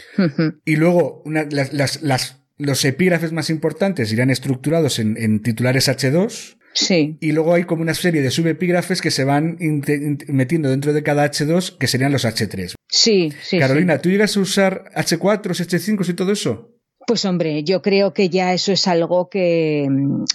[0.65, 6.57] y luego las, las, los epígrafes más importantes irán estructurados en, titulares H2.
[6.77, 7.19] Sí.
[7.21, 9.57] Y luego hay como una serie de subepígrafes que se van
[10.27, 12.75] metiendo dentro de cada H2, que serían los H3.
[12.89, 13.59] Sí, sí.
[13.59, 16.71] Carolina, ¿tú llegas a usar H4, H5 y todo eso?
[17.07, 19.87] Pues hombre, yo creo que ya eso es algo que,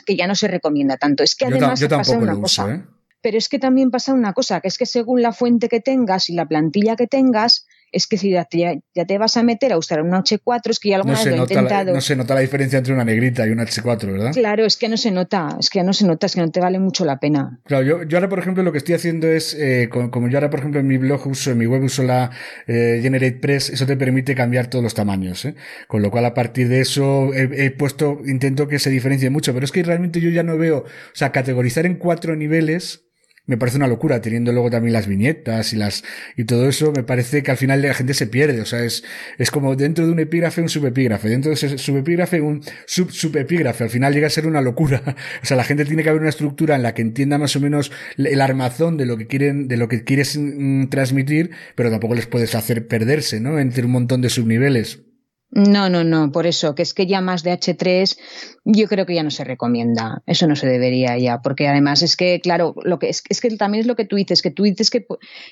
[0.05, 1.23] que ya no se recomienda tanto.
[1.23, 2.73] Es que además yo, pasa una cosa.
[2.73, 2.83] ¿eh?
[3.21, 6.29] Pero es que también pasa una cosa, que es que según la fuente que tengas
[6.29, 9.73] y la plantilla que tengas, es que si ya te, ya te vas a meter
[9.73, 11.93] a usar un H4, es que ya alguna no vez lo he intentado.
[11.93, 14.31] no se nota la diferencia entre una negrita y un H4, ¿verdad?
[14.33, 16.59] Claro, es que no se nota, es que no se nota, es que no te
[16.59, 17.59] vale mucho la pena.
[17.65, 20.49] Claro, yo, yo ahora, por ejemplo, lo que estoy haciendo es, eh, como, yo ahora,
[20.49, 22.31] por ejemplo, en mi blog uso, en mi web uso la
[22.67, 25.55] eh, GeneratePress, eso te permite cambiar todos los tamaños, ¿eh?
[25.87, 29.53] Con lo cual, a partir de eso, he, he puesto, intento que se diferencie mucho,
[29.53, 33.08] pero es que realmente yo ya no veo, o sea, categorizar en cuatro niveles,
[33.49, 36.03] me parece una locura, teniendo luego también las viñetas y las,
[36.37, 39.03] y todo eso, me parece que al final la gente se pierde, o sea, es,
[39.39, 43.85] es como dentro de un epígrafe un subepígrafe, dentro de ese subepígrafe un sub subepígrafe,
[43.85, 45.01] al final llega a ser una locura,
[45.41, 47.59] o sea, la gente tiene que haber una estructura en la que entienda más o
[47.59, 52.13] menos el armazón de lo que quieren, de lo que quieres mm, transmitir, pero tampoco
[52.13, 53.57] les puedes hacer perderse, ¿no?
[53.57, 55.08] Entre un montón de subniveles.
[55.51, 58.17] No, no, no, por eso, que es que ya más de H3
[58.65, 62.15] yo creo que ya no se recomienda, eso no se debería ya, porque además es
[62.15, 64.63] que, claro, lo que es, es que también es lo que tú dices, que tú
[64.63, 65.07] dices que,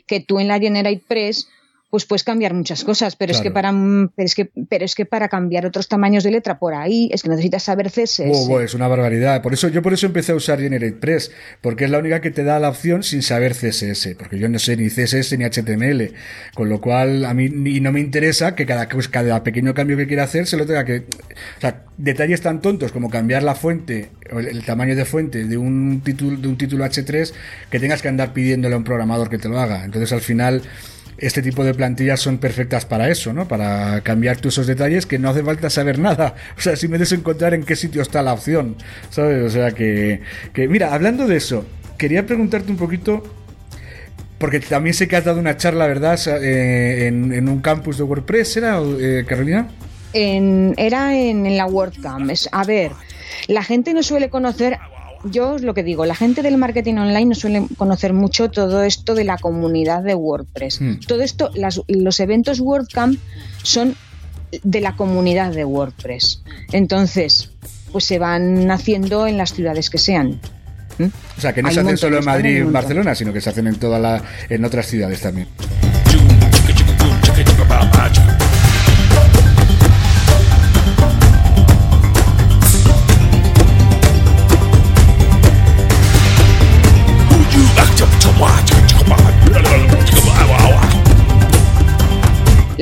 [0.05, 1.49] que tú en la Generate Press
[1.89, 5.05] pues puedes cambiar muchas cosas, pero es que para pero es que, pero es que
[5.05, 8.49] para cambiar otros tamaños de letra por ahí es que necesitas saber CSS.
[8.61, 9.41] es una barbaridad.
[9.41, 12.43] Por eso yo por eso empecé a usar GeneratePress, porque es la única que te
[12.43, 16.13] da la opción sin saber CSS, porque yo no sé ni CSS ni HTML,
[16.53, 20.07] con lo cual a mí y no me interesa que cada cada pequeño cambio que
[20.07, 21.05] quiera hacer se lo tenga que,
[21.57, 25.57] o sea, detalles tan tontos como cambiar la fuente o el, tamaño de fuente de
[25.57, 27.31] un título de un título H3
[27.69, 29.85] que tengas que andar pidiéndole a un programador que te lo haga.
[29.85, 30.63] Entonces al final
[31.17, 33.47] este tipo de plantillas son perfectas para eso, ¿no?
[33.47, 36.35] Para cambiar todos esos detalles que no hace falta saber nada.
[36.57, 38.75] O sea, si me des encontrar en qué sitio está la opción,
[39.09, 39.43] ¿sabes?
[39.43, 40.21] O sea, que,
[40.53, 41.65] que mira, hablando de eso,
[41.97, 43.23] quería preguntarte un poquito
[44.37, 46.19] porque también sé que has dado una charla, ¿verdad?
[46.43, 49.67] Eh, en, un campus de WordPress, ¿era, eh, Carolina?
[50.13, 52.31] era en, la WordCamp.
[52.51, 52.91] a ver,
[53.47, 54.77] la gente no suele conocer
[55.23, 58.83] yo os lo que digo, la gente del marketing online no suele conocer mucho todo
[58.83, 60.81] esto de la comunidad de WordPress.
[60.81, 60.99] Hmm.
[61.07, 61.51] Todo esto,
[61.87, 63.19] los eventos WordCamp
[63.63, 63.95] son
[64.63, 66.41] de la comunidad de WordPress.
[66.71, 67.51] Entonces,
[67.91, 70.39] pues se van haciendo en las ciudades que sean.
[70.97, 71.05] ¿Mm?
[71.37, 73.49] O sea, que no se hacen solo en Madrid y en Barcelona, sino que se
[73.49, 75.47] hacen en toda la, en otras ciudades también.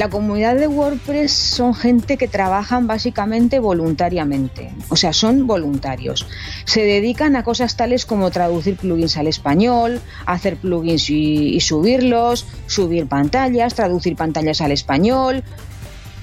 [0.06, 6.28] La comunidad de WordPress son gente que trabajan básicamente voluntariamente, o sea, son voluntarios.
[6.66, 13.08] Se dedican a cosas tales como traducir plugins al español, hacer plugins y, subirlos, subir
[13.08, 15.44] pantallas, traducir pantallas al español,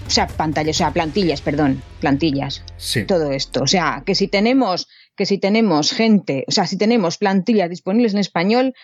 [0.07, 2.63] o sea, pantallas, o sea, plantillas, perdón, plantillas.
[2.77, 3.03] Sí.
[3.03, 3.65] Todo esto.
[3.65, 8.15] O sea, que si tenemos, que si tenemos gente, o sea, si tenemos plantillas disponibles
[8.15, 8.75] en español,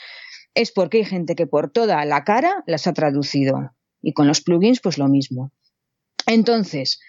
[0.55, 3.71] es porque hay gente que por toda la cara las ha traducido.
[4.03, 5.53] Y con los plugins, pues lo mismo.
[6.27, 7.01] Entonces,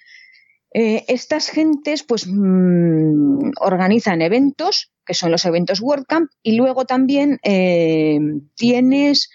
[0.73, 7.39] eh, estas gentes pues mm, organizan eventos, que son los eventos WordCamp, y luego también
[7.43, 8.19] eh,
[8.55, 9.29] tienes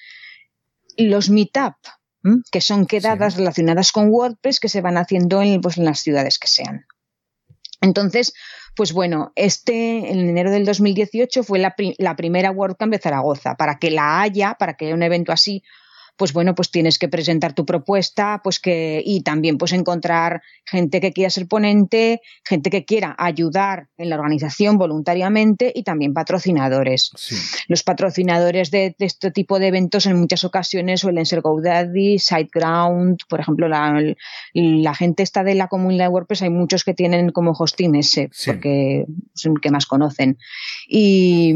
[0.96, 1.74] los Meetup,
[2.50, 6.38] que son quedadas relacionadas con WordPress que se van haciendo en, pues, en las ciudades
[6.38, 6.86] que sean.
[7.80, 8.32] Entonces,
[8.76, 13.56] pues bueno, este en enero del 2018 fue la, la primera WordCamp de Zaragoza.
[13.56, 15.62] Para que la haya, para que haya un evento así,
[16.16, 21.00] pues bueno, pues tienes que presentar tu propuesta, pues que, y también pues encontrar gente
[21.00, 27.10] que quiera ser ponente, gente que quiera ayudar en la organización voluntariamente y también patrocinadores.
[27.68, 33.40] Los patrocinadores de, este tipo de eventos en muchas ocasiones suelen ser GoDaddy, SiteGround, por
[33.40, 34.00] ejemplo, la,
[34.52, 38.30] la gente está de la comunidad de WordPress, hay muchos que tienen como hosting ese,
[38.46, 40.38] porque son que más conocen.
[40.88, 41.54] Y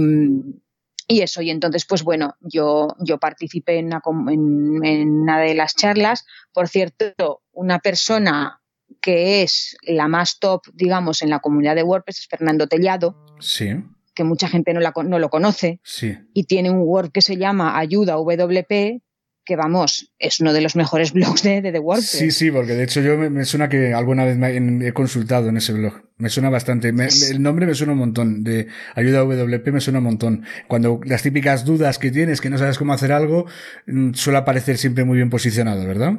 [1.11, 5.75] y eso, y entonces, pues bueno, yo, yo participé en una, en, una de las
[5.75, 6.27] charlas.
[6.53, 8.61] Por cierto, una persona
[9.01, 13.17] que es la más top, digamos, en la comunidad de WordPress es Fernando Tellado.
[13.41, 13.71] Sí.
[14.15, 15.81] Que mucha gente no, la, no lo conoce.
[15.83, 16.15] Sí.
[16.35, 19.01] Y tiene un Word que se llama Ayuda WP,
[19.49, 22.11] que vamos, es uno de los mejores blogs de, de, WordPress.
[22.11, 25.57] Sí, sí, porque de hecho yo me, suena que alguna vez me, he consultado en
[25.57, 26.03] ese blog.
[26.19, 26.91] Me suena bastante.
[26.91, 28.45] el nombre me suena un montón.
[28.45, 30.45] De ayuda WP me suena un montón.
[30.67, 33.47] Cuando las típicas dudas que tienes, que no sabes cómo hacer algo,
[33.87, 36.13] mm, suele aparecer siempre muy bien posicionado, ¿verdad?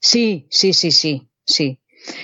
[0.00, 1.80] Sí, sí, sí, sí, sí.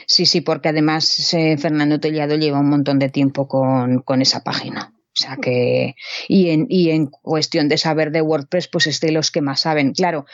[0.07, 4.42] Sí, sí, porque además eh, Fernando Tellado lleva un montón de tiempo con, con esa
[4.42, 4.94] página.
[5.18, 5.96] O sea que,
[6.28, 9.61] y en, y en cuestión de saber de WordPress, pues es de los que más
[9.61, 9.92] saben.
[9.92, 10.26] Claro,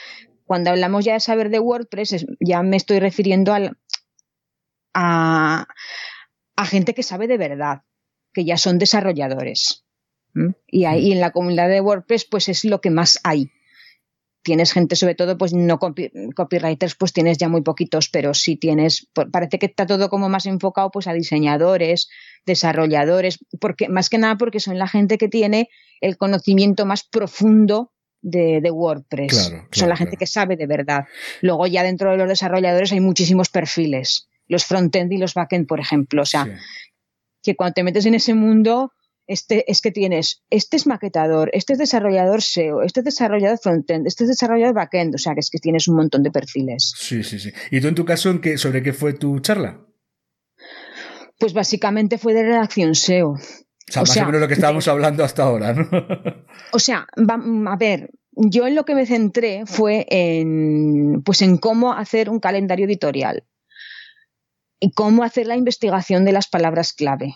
[0.44, 3.78] cuando hablamos ya de saber de WordPress, ya me estoy refiriendo al,
[4.92, 5.66] a,
[6.56, 7.82] a gente que sabe de verdad,
[8.32, 9.84] que ya son desarrolladores.
[10.66, 13.52] Y ahí en la comunidad de WordPress, pues es lo que más hay
[14.44, 19.08] tienes gente, sobre todo, pues no copywriters, pues tienes ya muy poquitos, pero sí tienes,
[19.32, 22.08] parece que está todo como más enfocado pues a diseñadores,
[22.46, 27.90] desarrolladores, porque más que nada porque son la gente que tiene el conocimiento más profundo
[28.20, 29.52] de, WordPress.
[29.72, 31.06] son la gente que sabe de verdad.
[31.40, 35.80] Luego ya dentro de los desarrolladores hay muchísimos perfiles, los frontend y los backend, por
[35.80, 36.22] ejemplo.
[36.22, 36.46] O sea,
[37.42, 38.92] que cuando te metes en ese mundo,
[39.26, 44.06] este, es que tienes, este es maquetador, este es desarrollador SEO, este es desarrollador frontend,
[44.06, 46.92] este es desarrollador backend, o sea que es que tienes un montón de perfiles.
[46.96, 47.52] Sí, sí, sí.
[47.70, 49.80] ¿Y tú en tu caso, ¿en sobre qué fue tu charla?
[51.38, 53.30] Pues básicamente fue de redacción SEO.
[53.30, 53.36] O
[53.88, 55.88] sea, más o menos lo que estábamos hablando hasta ahora, ¿no?
[56.72, 61.92] o sea, a ver, yo en lo que me centré fue en, pues en cómo
[61.92, 63.44] hacer un calendario editorial
[64.80, 67.34] y cómo hacer la investigación de las palabras clave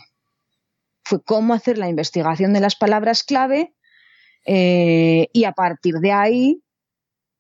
[1.09, 3.73] fue cómo hacer la investigación de las palabras clave
[4.45, 6.63] eh, y a partir de ahí,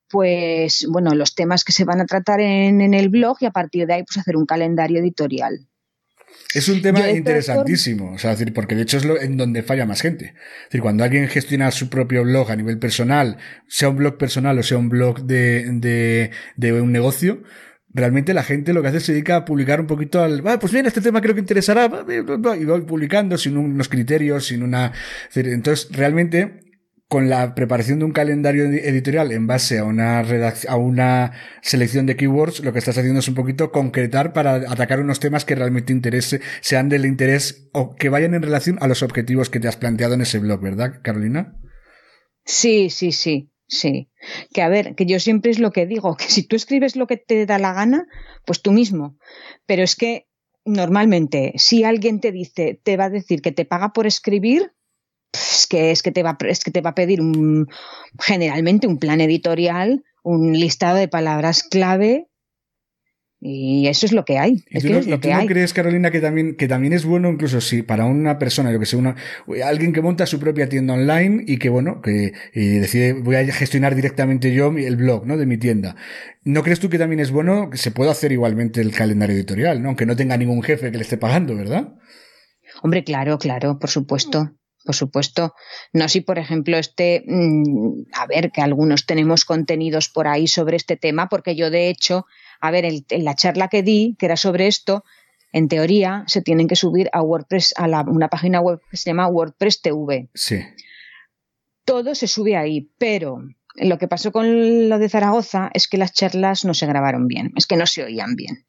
[0.08, 3.86] pues, bueno, los temas que se van a tratar en, el blog y a partir
[3.86, 5.68] de ahí, pues hacer un calendario editorial.
[6.54, 9.84] Es un tema interesantísimo, o sea, decir, porque de hecho es lo, en donde falla
[9.84, 10.24] más gente.
[10.28, 13.36] Es decir, cuando alguien gestiona su propio blog a nivel personal,
[13.68, 17.42] sea un blog personal o sea un blog de, de un negocio,
[17.98, 20.58] realmente la gente lo que hace es se dedica a publicar un poquito al, ah,
[20.58, 24.92] pues bien, este tema creo que interesará, y voy publicando sin unos criterios, sin una,
[25.34, 26.60] entonces realmente
[27.08, 31.32] con la preparación de un calendario editorial en base a una a una
[31.62, 35.46] selección de keywords, lo que estás haciendo es un poquito concretar para atacar unos temas
[35.46, 39.58] que realmente interese, sean del interés o que vayan en relación a los objetivos que
[39.58, 41.56] te has planteado en ese blog, ¿verdad, Carolina?
[42.44, 43.50] Sí, sí, sí.
[43.68, 44.10] Sí.
[44.52, 47.06] Que a ver, que yo siempre es lo que digo, que si tú escribes lo
[47.06, 48.06] que te da la gana,
[48.44, 49.16] pues tú mismo.
[49.66, 50.26] Pero es que
[50.64, 54.72] normalmente, si alguien te dice, te va a decir que te paga por escribir,
[55.32, 57.68] es que es que te va, es que te va a pedir un,
[58.18, 62.27] generalmente un plan editorial, un listado de palabras clave
[63.40, 64.64] y eso es lo que hay.
[64.68, 65.46] ¿Y Es tú, que no, es lo y tú que no hay.
[65.46, 68.86] crees, Carolina, que también, que también es bueno, incluso si para una persona, yo que
[68.86, 69.14] sé, una,
[69.64, 73.46] alguien que monta su propia tienda online y que, bueno, que y decide, voy a
[73.52, 75.36] gestionar directamente yo el blog, ¿no?
[75.36, 75.94] De mi tienda.
[76.44, 79.82] ¿No crees tú que también es bueno que se pueda hacer igualmente el calendario editorial,
[79.82, 79.88] ¿no?
[79.88, 81.94] Aunque no tenga ningún jefe que le esté pagando, ¿verdad?
[82.82, 84.52] Hombre, claro, claro, por supuesto.
[84.84, 85.54] Por supuesto.
[85.92, 90.76] No si, por ejemplo, este, mm, a ver, que algunos tenemos contenidos por ahí sobre
[90.76, 92.24] este tema, porque yo, de hecho,
[92.60, 95.04] a ver, el- en la charla que di, que era sobre esto,
[95.52, 99.10] en teoría se tienen que subir a WordPress, a la- una página web que se
[99.10, 100.28] llama WordPress TV.
[100.34, 100.60] Sí.
[101.84, 103.38] Todo se sube ahí, pero
[103.76, 107.52] lo que pasó con lo de Zaragoza es que las charlas no se grabaron bien,
[107.56, 108.66] es que no se oían bien.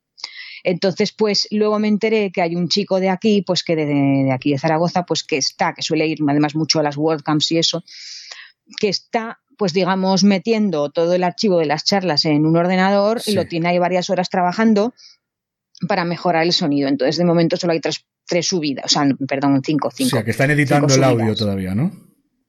[0.64, 4.32] Entonces, pues luego me enteré que hay un chico de aquí, pues que de, de
[4.32, 7.58] aquí de Zaragoza, pues que está, que suele ir además mucho a las WordCamps y
[7.58, 7.84] eso,
[8.80, 13.32] que está, pues digamos, metiendo todo el archivo de las charlas en un ordenador Sí.
[13.32, 14.94] y lo tiene ahí varias horas trabajando
[15.88, 16.88] para mejorar el sonido.
[16.88, 20.12] Entonces, de momento solo hay tres, tres subidas, o sea, perdón, cinco, O cinco.
[20.12, 21.92] sea, que están editando el audio todavía, ¿no?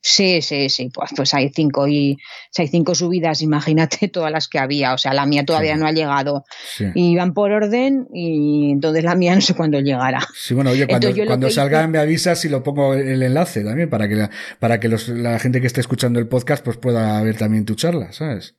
[0.02, 2.16] Sí, sí, sí, pues, pues hay cinco y
[2.50, 5.80] si hay cinco subidas, imagínate todas las que había, o sea, la mía todavía Sí.
[5.80, 6.44] no ha llegado
[6.76, 6.86] Sí.
[6.94, 10.20] y van por orden y entonces la mía no sé cuándo llegará.
[10.34, 13.90] Sí, bueno, oye, cuando, cuando salga hice- me avisas y lo pongo el enlace también
[13.90, 17.22] para que, la, para que los, la gente que esté escuchando el podcast pues pueda
[17.22, 18.56] ver también tu charla, ¿sabes?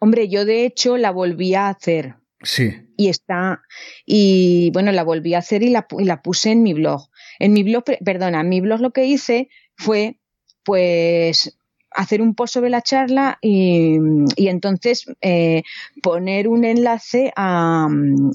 [0.00, 3.62] Hombre, yo de hecho la volví a hacer Sí, y está
[4.04, 7.08] y bueno, la volví a hacer y la, y la puse en mi blog.
[7.38, 10.18] En mi blog, pe- perdona, en mi blog lo que hice fue
[10.64, 11.56] pues
[11.90, 13.98] hacer un post sobre la charla y,
[14.36, 15.62] y entonces eh,
[16.02, 17.86] poner un enlace a,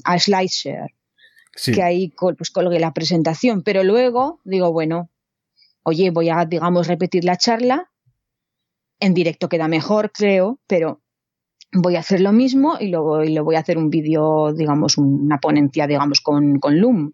[0.04, 0.94] a SlideShare.
[1.56, 1.72] sí.
[1.72, 5.10] que ahí col- pues colgué la presentación, pero luego digo, bueno,
[5.82, 7.90] oye, voy a, digamos, repetir la charla,
[8.98, 11.00] en directo queda mejor, creo, pero
[11.72, 14.98] voy a hacer lo mismo y luego y lo voy a hacer un vídeo, digamos,
[14.98, 17.12] un- una ponencia, digamos, con, con Loom,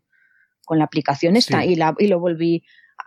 [0.64, 1.70] con la aplicación esta, Sí.
[1.70, 2.64] y, la, y lo volví,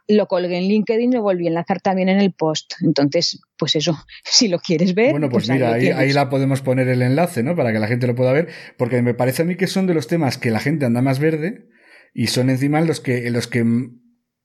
[0.10, 2.74] lo colgué en LinkedIn y lo volví a enlazar también en el post.
[2.82, 5.12] Entonces, pues eso, si lo quieres ver.
[5.12, 7.56] Bueno, pues, ahí mira, ahí, ahí la podemos poner el enlace, ¿no?
[7.56, 9.94] Para que la gente lo pueda ver, porque me parece a mí que son de
[9.94, 11.70] los temas que la gente anda más verde
[12.14, 13.64] y son encima los que, los que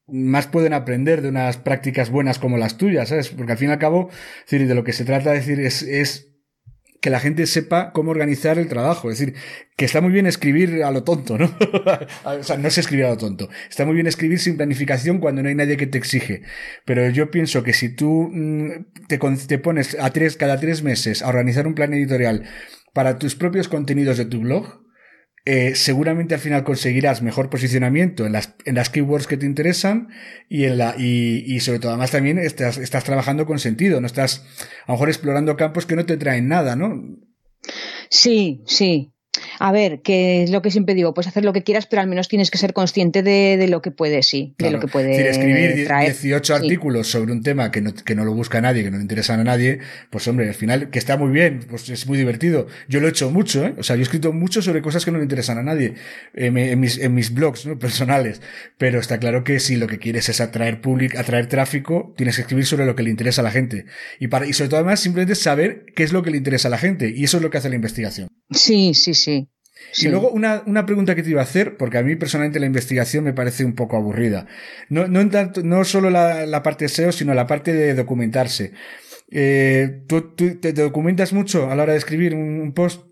[0.06, 3.30] más pueden aprender de unas prácticas buenas como las tuyas, ¿sabes?
[3.30, 4.10] Porque al fin y al cabo,
[4.44, 6.33] decir, de lo que se trata de decir es, es
[7.04, 9.10] que la gente sepa cómo organizar el trabajo.
[9.10, 9.34] Es decir,
[9.76, 11.54] que está muy bien escribir a lo tonto, ¿no?
[12.24, 13.50] o sea, no sé escribir a lo tonto.
[13.68, 16.40] Está muy bien escribir sin planificación cuando no hay nadie que te exige.
[16.86, 21.28] Pero yo pienso que si tú mm, te pones a tres, cada tres meses a
[21.28, 22.44] organizar un plan editorial
[22.94, 24.83] para tus propios contenidos de tu blog,
[25.46, 30.08] eh, seguramente al final conseguirás mejor posicionamiento en las, en las keywords que te interesan
[30.48, 34.06] y en la, y, y sobre todo además también estás, estás trabajando con sentido, no
[34.06, 34.44] estás
[34.86, 36.94] a lo mejor explorando campos que no te traen nada, ¿no?
[38.08, 39.12] Sí, sí.
[39.58, 42.08] A ver, que es lo que siempre digo, puedes hacer lo que quieras, pero al
[42.08, 45.10] menos tienes que ser consciente de, de lo que puedes, sí, de lo que puede
[45.12, 46.12] Es decir, escribir traer.
[46.12, 46.62] 18 Sí.
[46.62, 49.34] artículos sobre un tema que no, que no lo busca nadie, que no le interesa
[49.34, 49.78] a nadie,
[50.10, 52.66] pues hombre, al final, que está muy bien, pues es muy divertido.
[52.88, 53.74] Yo lo he hecho mucho, ¿eh?
[53.78, 55.94] O sea, yo he escrito mucho sobre cosas que no le interesan a nadie,
[56.34, 57.78] en, en mis, en mis blogs, ¿no?
[57.84, 58.40] Personales.
[58.78, 62.42] Pero está claro que si lo que quieres es atraer público, atraer tráfico, tienes que
[62.42, 63.84] escribir sobre lo que le interesa a la gente.
[64.18, 66.70] Y para, y sobre todo además, simplemente saber qué es lo que le interesa a
[66.70, 67.12] la gente.
[67.14, 68.28] Y eso es lo que hace la investigación.
[68.50, 69.48] Sí, sí, sí.
[69.92, 70.06] Sí.
[70.06, 72.66] Y luego una, una pregunta que te iba a hacer, porque a mí personalmente la
[72.66, 74.46] investigación me parece un poco aburrida.
[74.88, 78.72] No, no, en tanto, no solo la, la parte SEO, sino la parte de documentarse.
[79.30, 83.06] Eh, ¿tú, tú te documentas mucho a la hora de escribir un, un post?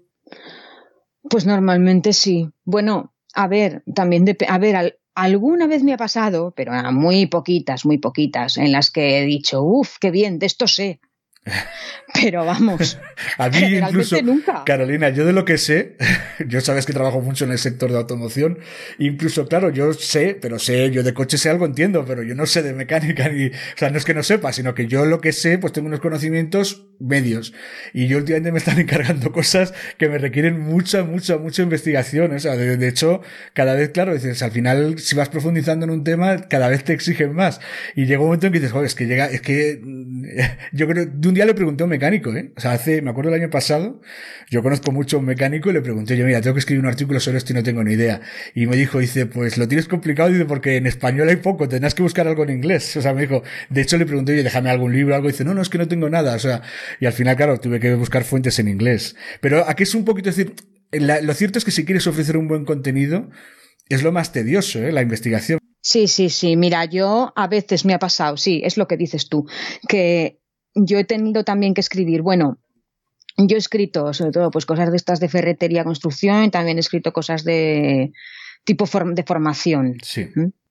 [1.28, 2.50] Pues normalmente sí.
[2.64, 7.26] Bueno, a ver, también dep- a ver, al- alguna vez me ha pasado, pero muy
[7.26, 11.00] poquitas, muy poquitas, en las que he dicho, uff, qué bien, de esto sé.
[12.14, 12.98] Pero vamos,
[13.38, 14.64] A mí incluso, nunca.
[14.64, 15.96] Carolina, yo de lo que sé,
[16.46, 18.58] yo sabes que trabajo mucho en el sector de automoción,
[18.98, 22.46] incluso, claro, yo sé, pero sé, yo de coche sé algo entiendo, pero yo no
[22.46, 25.20] sé de mecánica ni, o sea, no es que no sepa, sino que yo lo
[25.20, 27.52] que sé, pues tengo unos conocimientos medios.
[27.92, 32.32] Y yo últimamente me están encargando cosas que me requieren mucha, mucha, mucha investigación.
[32.34, 33.20] O sea, de, de hecho,
[33.54, 36.92] cada vez, claro, dices, al final, si vas profundizando en un tema, cada vez te
[36.92, 37.60] exigen más.
[37.94, 39.80] Y llega un momento en que dices, joder, es que llega, es que,
[40.72, 42.52] yo creo, de un día le pregunté a un mecánico, ¿eh?
[42.56, 44.00] O sea, hace, me acuerdo el año pasado,
[44.50, 46.88] yo conozco mucho a un mecánico y le pregunté, yo, mira, tengo que escribir un
[46.88, 48.20] artículo sobre esto y no tengo ni idea.
[48.54, 51.94] Y me dijo, dice, pues lo tienes complicado, dice, porque en español hay poco, tendrás
[51.94, 52.96] que buscar algo en inglés.
[52.96, 55.44] O sea, me dijo, de hecho le pregunté, oye, déjame algún libro, algo, y dice,
[55.44, 56.34] no, no, es que no tengo nada.
[56.34, 56.62] O sea,
[57.00, 59.16] y al final, claro, tuve que buscar fuentes en inglés.
[59.40, 60.54] Pero aquí es un poquito decir,
[60.92, 63.30] lo cierto es que si quieres ofrecer un buen contenido,
[63.88, 64.92] es lo más tedioso, ¿eh?
[64.92, 65.58] la investigación.
[65.80, 66.56] Sí, sí, sí.
[66.56, 69.46] Mira, yo a veces me ha pasado, sí, es lo que dices tú,
[69.88, 70.38] que
[70.74, 72.58] yo he tenido también que escribir, bueno,
[73.36, 76.80] yo he escrito sobre todo pues cosas de estas de ferretería, construcción, y también he
[76.80, 78.12] escrito cosas de
[78.64, 79.96] tipo de formación.
[80.02, 80.28] Sí.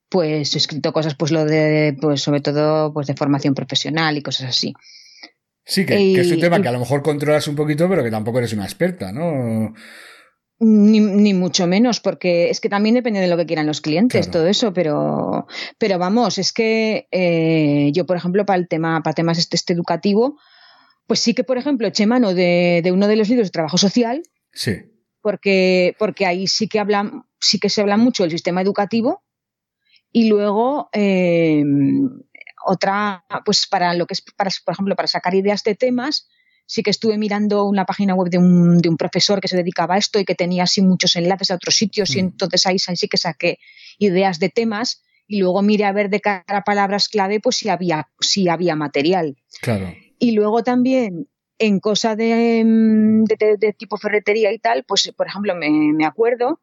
[0.10, 4.22] Pues he escrito cosas, pues lo de, pues sobre todo, pues de formación profesional y
[4.22, 4.74] cosas así.
[5.72, 8.40] Sí, que, es un tema que a lo mejor controlas un poquito, pero que tampoco
[8.40, 9.74] eres una experta, ¿no?
[10.60, 14.48] Ni, mucho menos, porque es que también depende de lo que quieran los clientes, todo
[14.48, 15.48] eso, pero,
[15.78, 19.72] pero vamos, es que eh, yo, por ejemplo, para el tema, para temas este, este,
[19.72, 20.38] educativo,
[21.08, 24.24] pues sí que, por ejemplo, eché mano de, uno de los libros de trabajo social.
[24.52, 24.74] Sí.
[25.22, 29.24] Porque, porque ahí sí que habla, sí que se habla mucho del sistema educativo.
[30.12, 31.64] Y luego, eh,
[32.66, 36.28] otra, pues para lo que es, para, por ejemplo, para sacar ideas de temas,
[36.66, 39.96] sí que estuve mirando una página web de un, de un profesor que se dedicaba
[39.96, 42.26] a esto y que tenía así muchos enlaces a otros sitios y mm.
[42.26, 43.60] entonces ahí, sí que saqué
[44.00, 47.68] ideas de temas y luego miré a ver de cara a palabras clave pues si
[47.68, 49.36] había, si había material.
[49.62, 49.94] Claro.
[50.18, 55.56] Y luego también en cosa de, mm, de, tipo ferretería y tal, pues por ejemplo
[55.56, 56.62] me, me, acuerdo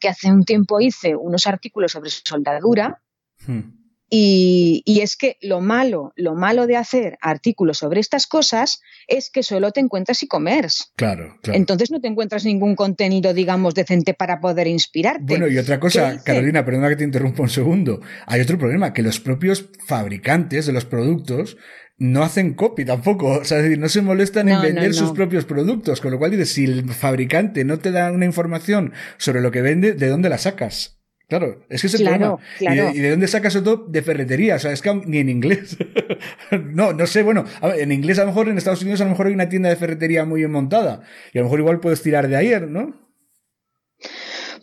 [0.00, 3.02] que hace un tiempo hice unos artículos sobre soldadura.
[3.46, 3.79] Hmm.
[4.12, 9.44] Y, es que lo malo, lo malo de hacer artículos sobre estas cosas es que
[9.44, 10.84] solo te encuentras e-commerce.
[10.96, 11.56] Claro, claro.
[11.56, 15.22] Entonces no te encuentras ningún contenido, digamos, decente para poder inspirarte.
[15.24, 18.00] Bueno, y otra cosa, Carolina, perdona que te interrumpa un segundo.
[18.26, 21.56] Hay otro problema, que los propios fabricantes de los productos
[21.96, 23.38] no hacen copy tampoco.
[23.38, 26.00] O sea, no se molestan en vender sus propios productos.
[26.00, 29.62] Con lo cual dices, si el fabricante no te da una información sobre lo que
[29.62, 30.99] vende, ¿de dónde la sacas?
[31.30, 32.38] Claro, es que es el problema.
[32.58, 33.86] ¿Y, de, dónde sacas todo?
[33.88, 34.56] De ferretería.
[34.56, 35.76] O sea, es que ni en inglés.
[36.50, 39.28] no, no sé, bueno, en inglés a lo mejor, en Estados Unidos a lo mejor
[39.28, 41.02] hay una tienda de ferretería muy bien montada.
[41.32, 42.96] Y a lo mejor igual puedes tirar de ayer, ¿no?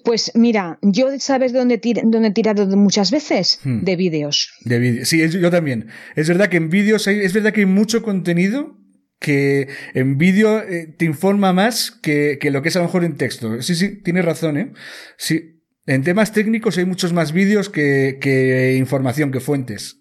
[0.04, 3.86] Pues mira, yo sabes dónde, he tirado muchas veces hmm.
[3.86, 4.52] de vídeos.
[4.66, 5.88] De vídeos, sí, yo también.
[6.18, 8.78] Es verdad que en vídeos hay, es verdad que hay mucho contenido
[9.20, 13.06] que en vídeo eh, te informa más que, que, lo que es a lo mejor
[13.06, 13.62] en texto.
[13.62, 14.74] Sí, sí, tienes razón, ¿eh?
[15.18, 15.57] Sí,
[15.88, 20.00] en temas técnicos hay muchos más vídeos que, información, que fuentes.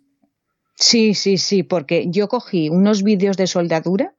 [0.75, 4.15] Sí, sí, sí, porque yo cogí unos vídeos de soldadura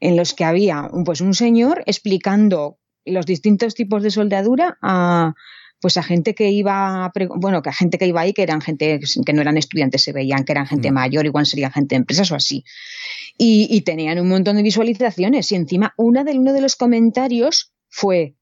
[0.00, 5.34] en los que había un, pues un señor explicando los distintos tipos de soldadura a
[5.80, 9.00] pues a gente que iba bueno que a gente que iba ahí que eran gente
[9.24, 10.94] que no eran estudiantes se veían que eran gente mm.
[10.94, 12.64] mayor igual serían gente de empresas o así
[13.36, 17.72] y, y, tenían un montón de visualizaciones y encima una de uno de los comentarios
[17.88, 18.34] fue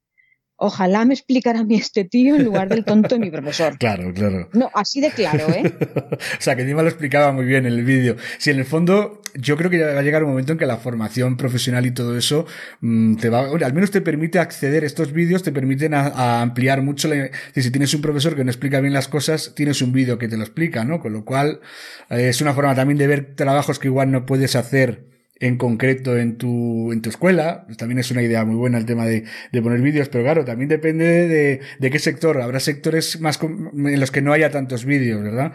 [0.59, 3.77] Ojalá me explicara a mí este tío en lugar del tonto de mi profesor.
[3.87, 4.49] Claro, claro.
[4.53, 5.73] No, así de claro, ¿eh?
[6.13, 8.17] o sea, que encima lo explicaba muy bien en el vídeo.
[8.39, 10.79] Si en el fondo, yo creo que va a llegar un momento en que la
[10.79, 12.47] formación profesional y todo eso
[12.81, 17.09] mm, te va, al menos te permite acceder, estos vídeos te permiten a, ampliar mucho.
[17.09, 20.27] La, si tienes un profesor que no explica bien las cosas, tienes un vídeo que
[20.27, 21.01] te lo explica, ¿no?
[21.01, 21.61] Con lo cual,
[22.09, 26.17] eh, es una forma también de ver trabajos que igual no puedes hacer en concreto
[26.17, 27.65] en tu, en tu escuela.
[27.67, 30.45] Pues también es una idea muy buena el tema de, de poner vídeos, pero claro,
[30.45, 32.41] también depende de, de, qué sector.
[32.41, 35.53] Habrá sectores más en los que no haya tantos vídeos, ¿verdad?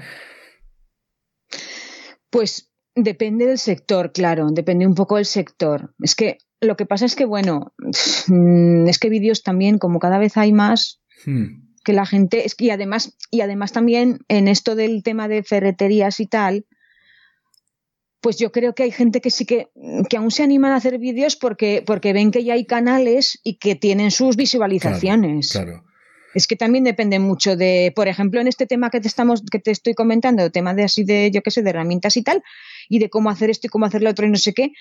[2.30, 5.94] Pues depende del sector, claro, depende un poco del sector.
[6.00, 7.74] Es que lo que pasa es que, bueno,
[8.88, 11.74] es que vídeos también, como cada vez hay más, hmm.
[11.84, 15.44] que la gente, es que y además, y además también en esto del tema de
[15.44, 16.66] ferreterías y tal,
[18.22, 19.70] pues yo creo que hay gente que sí que,
[20.10, 23.56] que aún se animan a hacer vídeos porque, porque ven que ya hay canales y
[23.56, 25.52] que tienen sus visualizaciones.
[25.52, 25.84] Claro,
[26.36, 29.60] Es que también depende mucho de, por ejemplo, en este tema que te estamos, que
[29.60, 32.44] te estoy comentando, el tema de así de, yo qué sé, de herramientas y tal,
[32.88, 34.72] y de cómo hacer esto y cómo hacer lo otro y no sé qué,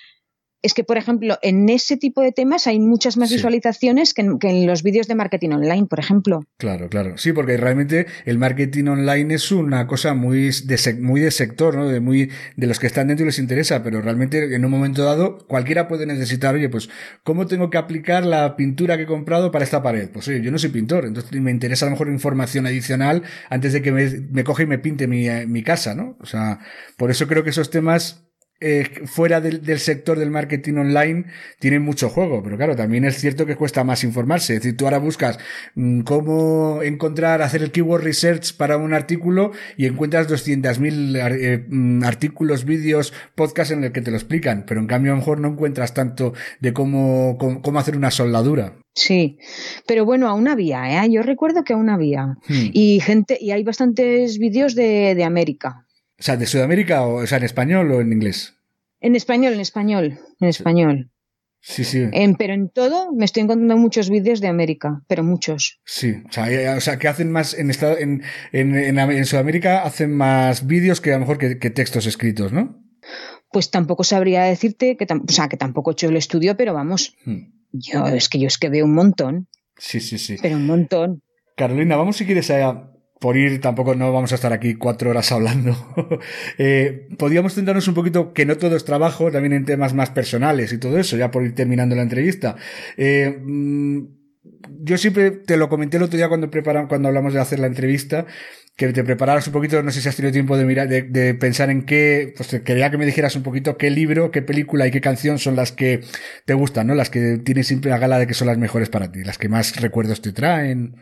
[0.62, 4.66] es que, por ejemplo, en ese tipo de temas hay muchas más visualizaciones que en,
[4.66, 6.44] los vídeos de marketing online, por ejemplo.
[6.58, 7.16] Claro, claro.
[7.16, 11.88] Sí, porque realmente el marketing online es una cosa muy de, muy de sector, ¿no?
[11.88, 15.04] De muy, de los que están dentro y les interesa, pero realmente en un momento
[15.04, 16.90] dado cualquiera puede necesitar, oye, pues,
[17.22, 20.10] ¿cómo tengo que aplicar la pintura que he comprado para esta pared?
[20.10, 23.72] Pues oye, yo no soy pintor, entonces me interesa a lo mejor información adicional antes
[23.72, 26.18] de que me, me coge y me pinte mi, mi casa, ¿no?
[26.20, 26.58] O sea,
[26.98, 28.29] por eso creo que esos temas
[28.62, 31.24] eh, fuera del, del, sector del marketing online
[31.58, 34.54] tienen mucho juego, pero claro, también es cierto que cuesta más informarse.
[34.54, 35.38] Es decir, tú ahora buscas
[35.76, 42.04] mm, cómo encontrar, hacer el keyword research para un artículo y encuentras 200.000 eh, mm,
[42.04, 45.40] artículos, vídeos, podcasts en el que te lo explican, pero en cambio a lo mejor
[45.40, 48.74] no encuentras tanto de cómo, cómo, hacer una soldadura.
[48.94, 49.38] Sí,
[49.86, 51.10] pero bueno, aún había, ¿eh?
[51.10, 52.36] Yo recuerdo que aún había.
[52.46, 52.68] Hmm.
[52.74, 55.86] Y gente, y hay bastantes vídeos de, de América.
[56.20, 58.54] O sea, de Sudamérica, o, sea, en español o en inglés.
[59.00, 61.10] En español, en español, en español.
[61.62, 62.08] Sí, sí.
[62.38, 65.80] pero en todo me estoy encontrando muchos vídeos de América, pero muchos.
[65.84, 69.82] Sí, o sea, eh, o sea que hacen más en, estado, en, en, en, Sudamérica
[69.82, 72.82] hacen más vídeos que a lo mejor que, textos escritos, ¿no?
[73.50, 77.16] Pues tampoco sabría decirte que, o sea, que tampoco he hecho el estudio, pero vamos,
[77.24, 77.38] hmm.
[77.72, 79.48] yo es que yo es que veo un montón.
[79.76, 80.36] Sí, sí, sí.
[80.40, 81.22] Pero un montón.
[81.56, 82.90] Carolina, vamos si quieres a,
[83.20, 85.76] por ir, tampoco no vamos a estar aquí cuatro horas hablando.
[86.58, 90.72] eh, podríamos centrarnos un poquito, que no todo es trabajo, también en temas más personales
[90.72, 92.56] y todo eso, ya por ir terminando la entrevista.
[92.96, 94.00] Eh, mm,
[94.82, 97.66] yo siempre te lo comenté el otro día cuando preparan, cuando hablamos de hacer la
[97.66, 98.26] entrevista,
[98.74, 101.68] que te prepararas un poquito, no sé si has tenido tiempo de mirar, de, pensar
[101.68, 105.02] en qué, pues quería que me dijeras un poquito qué libro, qué película y qué
[105.02, 106.00] canción son las que
[106.46, 106.94] te gustan, ¿no?
[106.94, 109.50] Las que tienes siempre la gala de que son las mejores para ti, las que
[109.50, 110.96] más recuerdos te traen.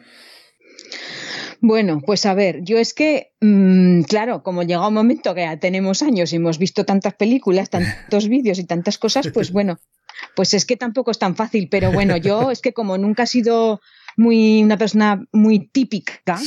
[1.61, 5.59] Bueno, pues a ver, yo es que, mm, claro, como llega un momento que ya
[5.59, 9.79] tenemos años y hemos visto tantas películas, tantos vídeos y tantas cosas, pues bueno,
[10.37, 13.27] pues es que tampoco es tan fácil, pero bueno, yo es que como nunca he
[13.27, 13.81] sido
[14.17, 16.39] muy una persona muy típica,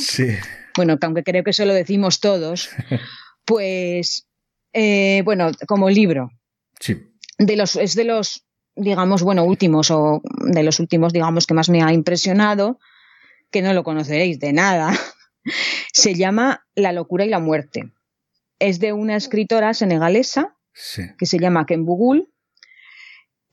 [0.75, 2.69] bueno, aunque creo que eso lo decimos todos,
[3.45, 4.27] pues
[4.73, 6.31] eh, bueno, como libro.
[6.79, 6.97] Sí.
[7.37, 8.45] De los, es de los,
[8.75, 12.79] digamos, bueno, últimos o de los últimos, digamos, que más me ha impresionado
[13.51, 14.91] que no lo conoceréis de nada,
[15.93, 17.91] se llama La locura y la muerte.
[18.59, 20.55] Es de una escritora senegalesa
[21.17, 22.29] que se llama Ken Bugul.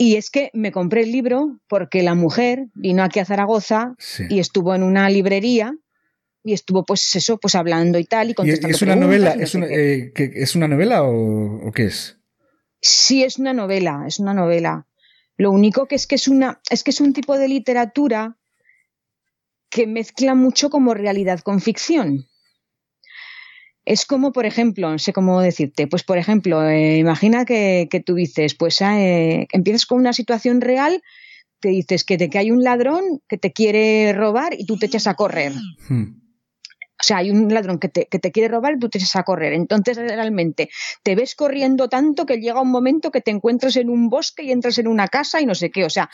[0.01, 3.97] Y es que me compré el libro porque la mujer vino aquí a Zaragoza
[4.29, 5.75] y estuvo en una librería
[6.45, 9.33] y estuvo pues eso, pues hablando y tal y contestando ¿Es una novela?
[9.33, 12.17] ¿Es una, eh, ¿Es una novela o, qué es?
[12.81, 14.87] Sí, es una novela, es una novela.
[15.37, 18.37] Lo único que es que es una, es que es un tipo de literatura
[19.71, 22.27] que mezcla mucho como realidad con ficción.
[23.85, 28.15] Es como, por ejemplo, no sé cómo decirte, pues por ejemplo, eh, imagina que, tú
[28.15, 31.03] dices, pues eh, empiezas con una situación real,
[31.61, 35.07] te dices que, que hay un ladrón que te quiere robar y tú te echas
[35.07, 35.53] a correr.
[35.89, 36.28] Hmm.
[37.01, 39.15] O sea, hay un ladrón que te, que te, quiere robar y tú te echas
[39.15, 39.53] a correr.
[39.53, 40.69] Entonces, realmente,
[41.05, 44.51] te ves corriendo tanto que llega un momento que te encuentras en un bosque y
[44.51, 45.85] entras en una casa y no sé qué.
[45.85, 46.11] O sea,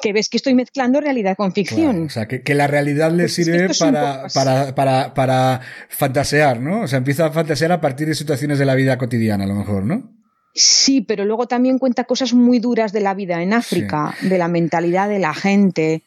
[0.00, 2.06] que ves que estoy mezclando realidad con ficción.
[2.06, 6.82] o sea, que, la realidad le pues sirve para, para, para, para, fantasear, ¿no?
[6.82, 9.54] O sea, empieza a fantasear a partir de situaciones de la vida cotidiana, a lo
[9.54, 10.18] mejor, ¿no?
[10.54, 14.48] Sí, pero luego también cuenta cosas muy duras de la vida en África, de la
[14.48, 16.02] mentalidad de la gente.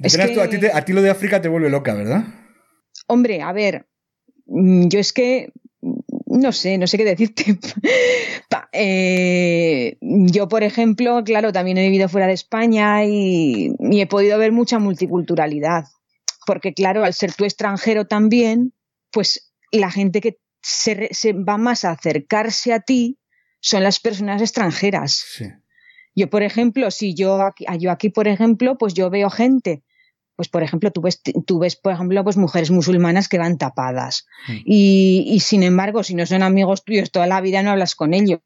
[0.00, 2.24] a, ti a ti lo de África te vuelve loca, ¿verdad?
[3.06, 3.86] Hombre, a ver,
[4.46, 5.52] mm, yo es que
[6.32, 7.44] no sé, no sé qué decirte.
[8.74, 14.50] Eh, yo, por ejemplo, claro, también he vivido fuera de España y, he podido ver
[14.50, 15.84] mucha multiculturalidad.
[16.46, 18.72] Porque, claro, al ser tú extranjero también,
[19.10, 23.18] pues la gente que se, va más a acercarse a ti
[23.60, 25.22] son las personas extranjeras.
[26.14, 29.82] Yo, por ejemplo, si yo aquí, yo aquí, por ejemplo, pues yo veo gente
[30.36, 34.26] pues por ejemplo, tú ves, tú ves, por ejemplo, pues mujeres musulmanas que van tapadas.
[34.48, 34.56] Mm.
[34.64, 38.40] Y, sin embargo, si no son amigos tuyos toda la vida, no hablas con ellos.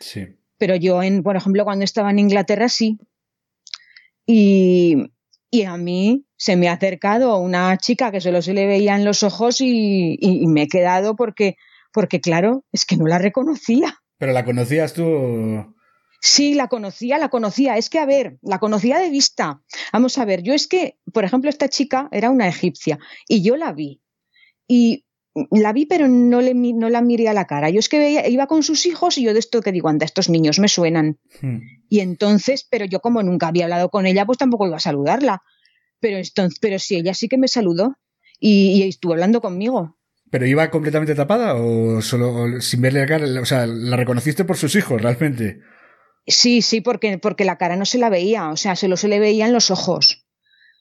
[0.00, 0.26] Sí.
[0.58, 2.98] Pero yo, en, por ejemplo, cuando estaba en Inglaterra, sí.
[4.26, 5.10] Y,
[5.66, 9.22] a mí se me ha acercado una chica que solo se le veía en los
[9.22, 11.56] ojos y, y me he quedado porque,
[11.94, 14.02] porque, claro, es que no la reconocía.
[14.18, 15.74] ¿Pero la conocías tú?
[16.20, 17.76] Sí, la conocía, la conocía.
[17.76, 19.62] Es que, a ver, la conocía de vista.
[19.92, 22.98] Vamos a ver, yo es que, por ejemplo, esta chica era una egipcia
[23.28, 24.00] y yo la vi.
[24.68, 25.04] Y
[25.50, 27.68] la vi, pero no, le, no la miré a la cara.
[27.70, 30.04] Yo es que veía, iba con sus hijos y yo de esto que digo, anda,
[30.04, 31.18] estos niños me suenan.
[31.40, 31.58] Hmm.
[31.88, 35.42] Y entonces, pero yo como nunca había hablado con ella, pues tampoco iba a saludarla.
[36.00, 37.96] Pero, entonces, pero sí, ella sí que me saludó
[38.38, 39.96] y, estuvo hablando conmigo.
[40.30, 43.40] ¿Pero iba completamente tapada o solo sin verle la cara?
[43.40, 45.60] O sea, ¿la reconociste por sus hijos realmente?
[46.26, 49.20] Sí, sí, porque, porque la cara no se la veía, o sea, solo se le
[49.20, 50.26] veían los ojos.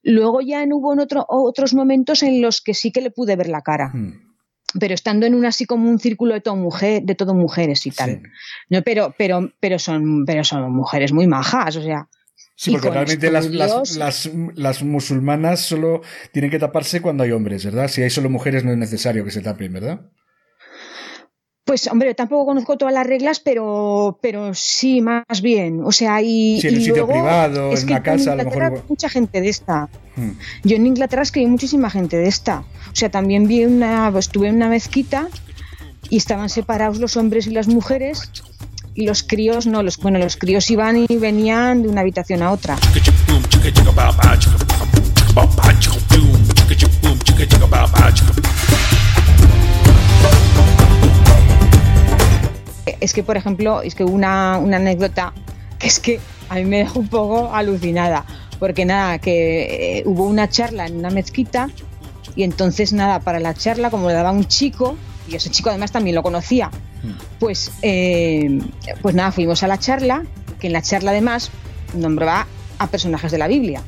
[0.01, 3.49] Luego ya hubo en otro, otros momentos en los que sí que le pude ver
[3.49, 3.91] la cara.
[3.93, 4.35] Hmm.
[4.79, 7.91] Pero estando en un así como un círculo de todo mujer, de todo mujeres y
[7.91, 8.23] tal.
[8.69, 12.09] No, pero, pero, pero son, pero son mujeres muy majas, o sea.
[12.55, 17.65] Sí, porque realmente las, las, las, las, musulmanas solo tienen que taparse cuando hay hombres,
[17.65, 17.87] ¿verdad?
[17.87, 20.09] Si hay solo mujeres no es necesario que se tapen, ¿verdad?
[21.65, 25.81] Pues hombre, tampoco conozco todas las reglas, pero, pero sí, más bien.
[25.83, 26.61] O sea, y.
[26.61, 28.83] Sí, en un sitio privado, en una casa, a lo mejor.
[28.87, 29.89] mucha gente de esta.
[30.15, 30.33] Hmm.
[30.63, 32.59] Yo en Inglaterra es hay muchísima gente de esta.
[32.59, 34.13] O sea, también vi una.
[34.15, 35.27] Estuve en una mezquita
[36.07, 38.31] y estaban separados los hombres y las mujeres
[38.93, 42.51] y los críos no, los, bueno, los críos iban y venían de una habitación a
[42.51, 42.77] otra.
[53.05, 55.33] Es que, por ejemplo, es que una, una anécdota
[55.79, 58.25] que es que a mí me dejó un poco alucinada,
[58.59, 61.69] porque nada, que eh, hubo una charla en una mezquita
[62.35, 64.97] y entonces nada, para la charla, como le daba un chico,
[65.27, 66.69] y ese chico además también lo conocía,
[67.39, 68.59] pues, eh,
[69.01, 70.23] pues nada, fuimos a la charla,
[70.59, 71.51] que en la charla además
[71.93, 72.47] nombraba
[72.79, 73.81] a personajes de la Biblia.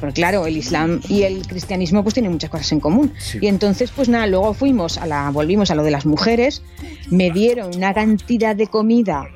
[0.00, 3.12] Porque claro, el Islam y el cristianismo pues tienen muchas cosas en común.
[3.18, 3.38] Sí.
[3.42, 6.62] Y entonces, pues nada, luego fuimos a la, volvimos a lo de las mujeres,
[7.10, 9.28] me dieron una cantidad de comida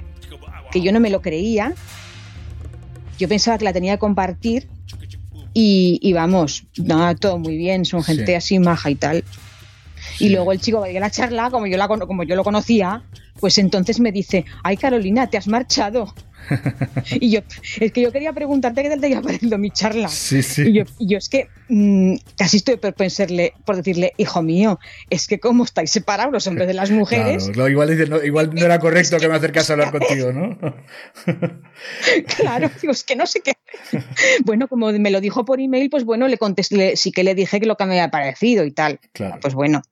[0.72, 1.74] que yo no me lo creía.
[3.18, 4.68] Yo pensaba que la tenía que compartir
[5.52, 8.34] y, y vamos, nada, todo muy bien, son gente Sí.
[8.34, 9.24] así maja y tal.
[10.16, 10.26] Sí.
[10.26, 13.02] Y luego el chico de la charla, como yo, la, como yo lo conocía,
[13.38, 16.12] pues entonces me dice, ay Carolina, te has marchado.
[17.20, 17.40] y yo,
[17.80, 20.09] es que yo quería preguntarte qué tal te iba pareciendo mi charla.
[20.09, 20.62] Sí, sí.
[20.62, 24.78] Y yo, y yo es que mm, casi estoy por pensarle, por decirle, hijo mío,
[25.11, 28.64] es que como estáis separados los hombres de las mujeres, Claro, igual, no, igual no
[28.64, 30.59] era correcto que me acercase a hablar contigo, ¿no?
[32.36, 33.55] claro, digo, es que no sé qué.
[34.45, 37.61] bueno, como me lo dijo por email, pues bueno, le contesté, sí que le dije
[37.61, 39.01] que lo que me había parecido y tal.
[39.12, 39.38] Claro.
[39.40, 39.82] Pues bueno,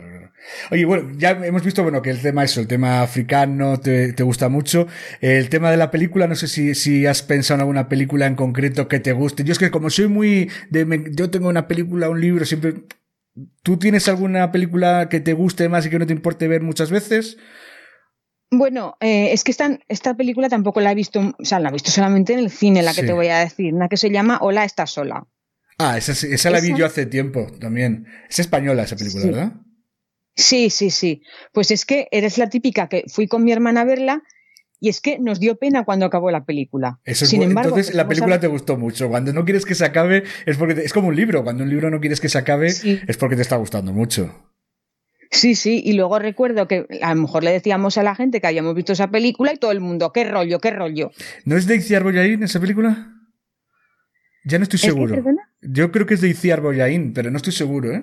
[0.00, 0.32] Claro, claro.
[0.70, 4.22] Oye, bueno, ya hemos visto, bueno, que el tema eso, el tema africano te, te
[4.22, 4.86] gusta mucho.
[5.20, 8.34] El tema de la película, no sé si, si has pensado en alguna película en
[8.34, 9.44] concreto que te guste.
[9.44, 12.72] Yo es que como soy muy de, me- yo tengo una película, un libro, siempre,
[13.62, 16.90] ¿tú tienes alguna película que te guste más y que no te importe ver muchas
[16.90, 17.36] veces?
[18.50, 21.72] Bueno, eh, es que esta, esta película tampoco la he visto, o sea, la he
[21.72, 23.06] visto solamente en el cine, la que Sí.
[23.06, 25.26] te voy a decir, una que se llama Hola, estás sola.
[25.78, 28.06] Ah, esa, sí- esa la vi Esa- yo hace tiempo también.
[28.28, 29.28] Es española esa película, Sí.
[29.30, 29.52] ¿verdad?
[30.34, 31.22] Sí, sí, sí.
[31.52, 34.22] Pues es que eres la típica que fui con mi hermana a verla
[34.80, 36.98] y es que nos dio pena cuando acabó la película.
[37.04, 39.08] Eso es Sin embargo, entonces la empezamos película a- te gustó mucho.
[39.08, 41.44] Cuando no quieres que se acabe es porque te- es como un libro.
[41.44, 42.98] Cuando un libro no quieres que se acabe Sí.
[43.06, 44.48] es porque te está gustando mucho.
[45.30, 48.46] Sí, sí, y luego recuerdo que a lo mejor le decíamos a la gente que
[48.48, 51.10] habíamos visto esa película y todo el mundo, qué rollo, qué rollo.
[51.46, 53.14] ¿No es de Iciar Boyain esa película?
[54.44, 55.14] Ya no estoy ¿Es que, seguro.
[55.14, 55.51] perdona?
[55.62, 58.02] Yo creo que es de Iciar Boyain, pero no estoy seguro, ¿eh?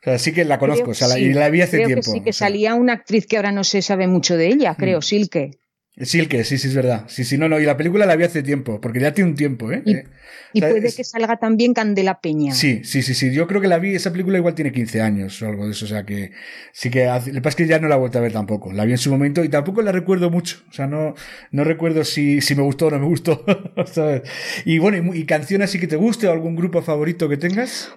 [0.00, 2.02] O sea, sí que la conozco, o sea, y la vi hace creo tiempo.
[2.12, 2.46] Que sí, que o sea.
[2.48, 5.02] salía una actriz que ahora no se sabe mucho de ella, creo, Mm.
[5.02, 5.50] Silke.
[5.98, 7.04] Silke, sí, sí, es verdad.
[7.08, 9.36] Sí, sí, no, no, y la película la vi hace tiempo, porque ya tiene un
[9.36, 9.82] tiempo, ¿eh?
[9.86, 10.04] Y- Eh,
[10.52, 12.52] Y o sea, puede es- que salga también Candela Peña.
[12.52, 13.32] Sí, sí, sí, sí.
[13.32, 15.86] Yo creo que la vi, esa película igual tiene 15 años o algo de eso,
[15.86, 16.32] o sea que
[16.72, 18.32] sí que hace- lo que pasa es que ya no la he vuelto a ver
[18.32, 18.72] tampoco.
[18.72, 20.58] La vi en su momento y tampoco la recuerdo mucho.
[20.68, 21.14] O sea, no,
[21.50, 23.42] no recuerdo si, si me gustó o no me gustó.
[23.86, 24.22] ¿sabes?
[24.66, 27.90] Y bueno, y, y canción así que te guste o algún grupo favorito que tengas.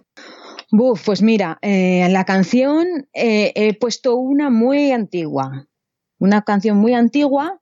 [0.71, 5.67] Buf, pues mira, eh, en la canción eh, he puesto una muy antigua.
[6.19, 7.59] Una canción muy antigua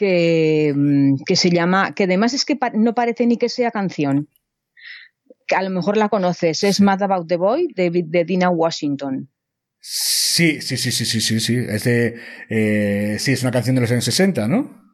[0.00, 3.70] que, mm, que se llama, que además es que pa- no parece ni que sea
[3.70, 4.28] canción.
[5.46, 9.28] Que a lo mejor la conoces, es Mad About the Boy de, de Dina Washington.
[9.78, 11.56] Sí, sí, sí, sí, sí, sí, sí.
[11.68, 12.16] Es de,
[12.48, 14.89] eh, sí, es una canción de los años 60, ¿no?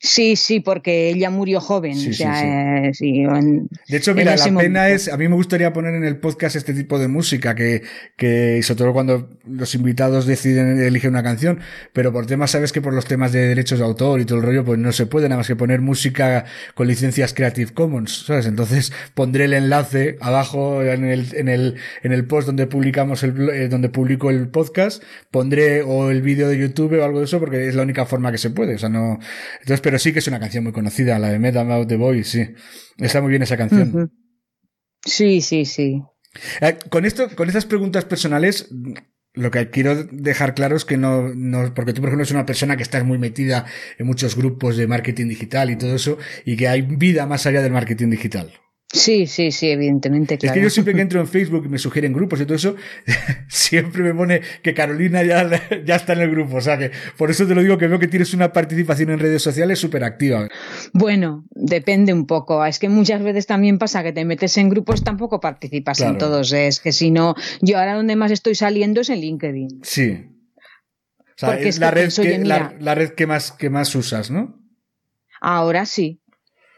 [0.00, 1.96] Sí, sí, porque ella murió joven.
[1.96, 4.80] Sí, o sí, sea, eh, sí, en- De hecho, mira, la ese pena momento.
[4.94, 7.82] es, a mí me gustaría poner en el podcast este tipo de música que,
[8.16, 11.58] que, sobre todo cuando los invitados deciden elegir una canción,
[11.92, 14.44] pero por temas, sabes que por los temas de derechos de autor y todo el
[14.44, 16.44] rollo, pues no se puede nada más que poner música
[16.76, 18.46] con licencias Creative Commons, ¿sabes?
[18.46, 21.74] Entonces pondré el enlace abajo en el, en el,
[22.04, 26.48] en el post donde publicamos el, eh, donde publico el podcast, pondré o el vídeo
[26.48, 28.78] de YouTube o algo de eso porque es la única forma que se puede, o
[28.78, 29.18] sea, no,
[29.60, 32.22] entonces, pero sí que es una canción muy conocida, la de Mad About the Boy,
[32.22, 32.46] sí.
[32.98, 34.12] Está muy bien esa canción.
[35.02, 36.02] Sí, sí, sí.
[36.60, 38.68] Eh, con esto, con estas preguntas personales,
[39.32, 42.44] lo que quiero dejar claro es que no, no, porque tú, por ejemplo, eres una
[42.44, 43.64] persona que estás muy metida
[43.98, 47.62] en muchos grupos de marketing digital y todo eso, y que hay vida más allá
[47.62, 48.52] del marketing digital.
[48.90, 50.54] Sí, sí, sí, evidentemente, claro.
[50.54, 52.74] Es que yo siempre que entro en Facebook y me sugieren grupos y todo eso,
[53.48, 55.46] siempre me pone que Carolina ya,
[55.84, 56.56] ya está en el grupo.
[56.56, 59.18] O sea que por eso te lo digo que veo que tienes una participación en
[59.18, 60.48] redes sociales súper activa.
[60.94, 62.64] Bueno, depende un poco.
[62.64, 66.12] Es que muchas veces también pasa que te metes en grupos, tampoco participas Claro.
[66.12, 66.52] en todos.
[66.52, 69.80] Es que si no, yo ahora donde más estoy saliendo es en LinkedIn.
[69.82, 70.24] Sí.
[70.56, 72.38] O sea, Porque es la que red, que,
[72.80, 74.58] la red que más, que más usas, ¿no?
[75.42, 76.20] Ahora sí.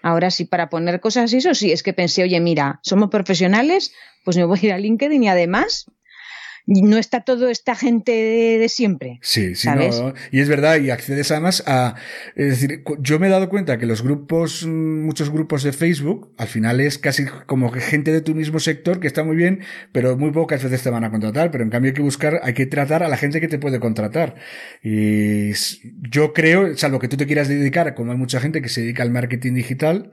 [0.03, 3.93] Ahora sí, para poner cosas, eso sí, es que pensé, oye, mira, somos profesionales,
[4.25, 5.87] pues me voy a ir a LinkedIn y además
[6.71, 9.19] no está todo esta gente de, de siempre.
[9.23, 10.01] Sí, sí, ¿Sabes?
[10.01, 11.97] no, y es verdad, y accedes además a,
[12.37, 16.33] es decir, yo me he dado cuenta que los grupos, mm, muchos grupos de Facebook,
[16.39, 19.61] al final es casi como que gente de tu mismo sector que está muy bien,
[19.91, 22.55] pero muy pocas veces te van a contratar, pero en cambio hay que buscar, hay
[22.55, 24.37] que tratar a la gente que te puede contratar.
[24.83, 25.51] Y
[26.09, 29.03] yo creo, salvo que tú te quieras dedicar, como hay mucha gente que se dedica
[29.03, 30.13] al marketing digital,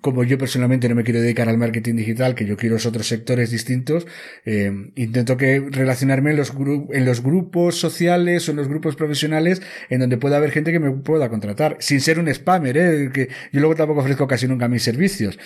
[0.00, 3.50] como yo personalmente no me quiero dedicar al marketing digital, que yo quiero otros sectores
[3.50, 4.06] distintos,
[4.44, 6.52] eh, intento que relacionarme en los,
[6.90, 10.78] en los grupos sociales o en los grupos profesionales en donde pueda haber gente que
[10.78, 13.10] me pueda contratar, sin ser un spammer, ¿eh?
[13.12, 15.38] que yo luego tampoco ofrezco casi nunca mis servicios.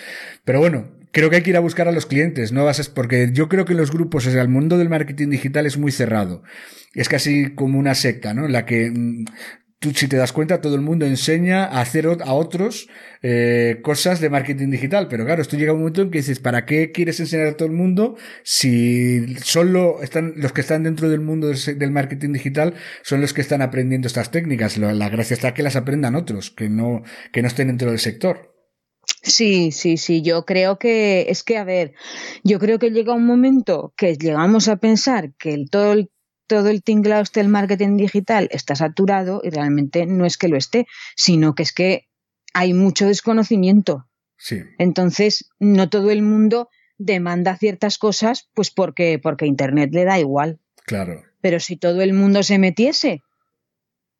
[0.45, 3.49] Pero bueno, creo que hay que ir a buscar a los clientes, no porque yo
[3.49, 6.43] creo que los grupos, o sea, el mundo del marketing digital es muy cerrado.
[6.93, 8.45] Es casi como una secta, ¿no?
[8.45, 9.25] En la que mm,
[9.83, 12.87] tú si te das cuenta, todo el mundo enseña a hacer a otros
[13.21, 15.09] eh, cosas de marketing digital.
[15.09, 17.67] Pero claro, esto llega un momento en que dices, ¿para qué quieres enseñar a todo
[17.67, 23.19] el mundo si solo están los que están dentro del mundo del, marketing digital son
[23.19, 24.77] los que están aprendiendo estas técnicas?
[24.77, 27.03] La, gracia está que las aprendan otros, que no,
[27.33, 28.53] que no estén dentro del sector.
[29.21, 31.93] Sí, sí, sí, yo creo que es que, a ver,
[32.45, 36.09] yo creo que llega un momento que llegamos a pensar que todo el
[36.53, 40.85] todo el tinglado del marketing digital está saturado y realmente no es que lo esté,
[41.15, 42.07] sino que es que
[42.53, 44.07] hay mucho desconocimiento.
[44.37, 44.61] Sí.
[44.77, 50.59] Entonces, no todo el mundo demanda ciertas cosas, pues porque, porque Internet le da igual.
[50.85, 51.23] Claro.
[51.41, 53.23] Pero si todo el mundo se metiese,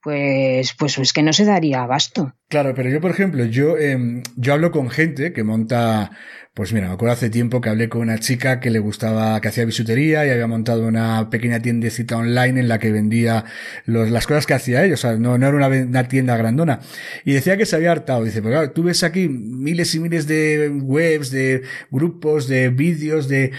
[0.02, 2.34] pues, pues es que no se daría abasto.
[2.50, 6.18] Claro, pero yo, por ejemplo, yo, eh, yo hablo con gente que monta
[6.54, 9.47] pues mira, me acuerdo hace tiempo que hablé con una chica que le gustaba, que
[9.47, 13.45] hacía bisutería y había montado una pequeña tiendecita online en la que vendía
[13.86, 16.82] los, las cosas que hacía ella, o sea, no, no era una, tienda grandona.
[17.26, 18.24] Y decía que se había hartado.
[18.24, 23.28] Dice, pues claro, tú ves aquí miles y miles de webs, de grupos, de vídeos,
[23.28, 23.51] de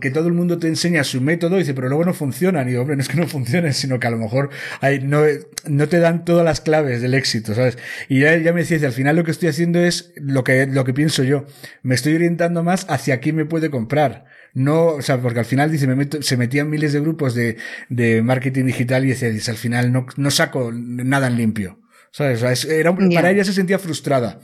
[0.00, 1.56] que todo el mundo te enseña su método.
[1.56, 2.68] Dice, pero luego no funcionan.
[2.68, 4.50] Y hombre, no es que no funcionen, sino que a lo mejor
[5.04, 5.22] no,
[5.68, 7.78] no te dan todas las claves del éxito, ¿sabes?
[8.10, 10.84] Y ya, ya me decía, al final lo que estoy haciendo es lo que, lo
[10.84, 11.46] que pienso yo.
[11.82, 14.24] Me estoy orientando más hacia quién me puede comprar.
[14.54, 17.56] No, o sea, porque al final dice, me meto, se metían miles de grupos de,
[17.88, 21.78] de marketing digital y decía, dice, al final no, no saco nada en limpio.
[22.10, 22.66] ¿Sabes?
[22.66, 24.40] era, Para ella se sentía frustrada.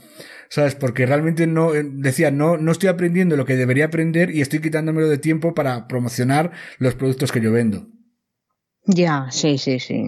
[0.49, 0.73] ¿Sabes?
[0.73, 4.59] Porque realmente no, eh, decía, no, no estoy aprendiendo lo que debería aprender y estoy
[4.59, 7.87] quitándomelo de tiempo para promocionar los productos que yo vendo.
[8.91, 10.07] Ya, sí, sí, sí.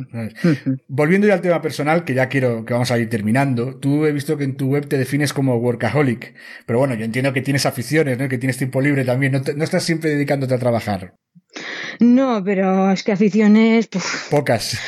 [0.88, 4.12] Volviendo ya al tema personal, que ya quiero que vamos a ir terminando, tú he
[4.12, 6.34] visto que en tu web te defines como workaholic,
[6.66, 8.28] pero bueno, yo entiendo que tienes aficiones, ¿no?
[8.28, 11.14] que tienes tiempo libre también, no, estás siempre dedicándote a trabajar.
[12.00, 13.88] No, pero es que aficiones...
[14.32, 14.80] Pocas.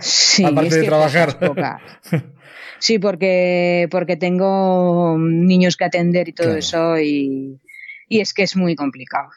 [0.00, 1.38] Sí, Aparte de trabajar.
[2.80, 7.58] Sí, porque, porque tengo niños que atender y todo eso y,
[8.10, 9.30] es que es muy complicado.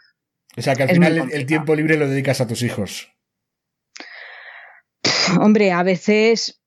[0.58, 3.08] O sea que al final el tiempo libre lo dedicas a tus hijos.
[5.42, 6.62] Hombre, a veces,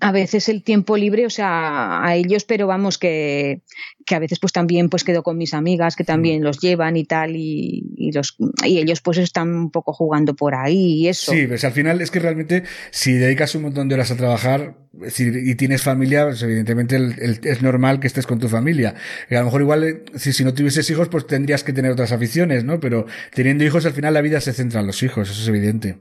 [0.00, 3.62] a veces el tiempo libre, o sea, a ellos, pero vamos, que,
[4.04, 7.04] que a veces pues también pues quedo con mis amigas que también los llevan y
[7.04, 11.32] tal, y, los, y ellos pues están un poco jugando por ahí y eso.
[11.32, 14.76] Sí, pues al final es que realmente si dedicas un montón de horas a trabajar
[15.18, 16.98] y tienes familia, pues evidentemente
[17.42, 18.94] es normal que estés con tu familia.
[19.30, 22.64] a lo mejor igual, si, si no tuvieses hijos, pues tendrías que tener otras aficiones,
[22.64, 22.80] ¿no?
[22.80, 25.98] Pero teniendo hijos, al final la vida se centra en los hijos, eso es evidente.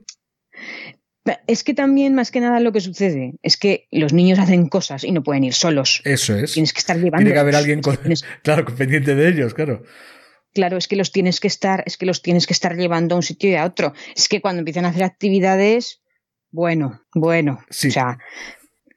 [1.48, 5.04] Es que también, más que nada, lo que sucede es que los niños hacen cosas
[5.04, 6.02] y no pueden ir solos.
[6.04, 6.54] Eso es.
[6.54, 7.18] Tienes que estar llevando.
[7.18, 7.82] Tiene que haber alguien
[8.44, 9.84] claro, pendiente de ellos, claro.
[10.54, 13.18] Claro, es que los tienes que estar, es que los tienes que estar llevando a
[13.18, 13.94] un sitio y a otro.
[14.16, 16.02] Es que cuando empiezan a hacer actividades,
[16.52, 17.60] bueno, bueno.
[17.72, 17.90] Sí.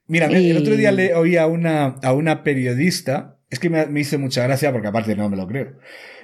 [0.07, 4.01] Mira, el otro día le oí a una, a una periodista, es que me, me
[4.01, 5.79] hizo mucha gracia porque aparte no me lo creo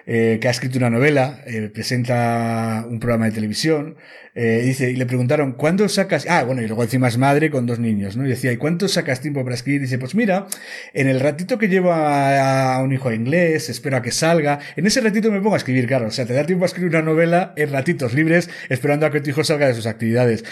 [0.07, 3.97] eh, que ha escrito una novela, eh, presenta un programa de televisión,
[4.35, 6.27] eh, dice, y le preguntaron, ¿cuándo sacas?
[6.29, 8.27] Ah, bueno, y luego encima es madre con dos niños, ¿no?
[8.27, 9.81] Y decía, ¿y cuánto sacas tiempo para escribir?
[9.81, 10.47] dice, pues mira,
[10.93, 14.87] en el ratito que llevo a, un hijo a inglés, espero a que salga, en
[14.87, 17.03] ese ratito me pongo a escribir, claro, o sea, te da tiempo a escribir una
[17.03, 20.45] novela en ratitos libres, esperando a que tu hijo salga de sus actividades.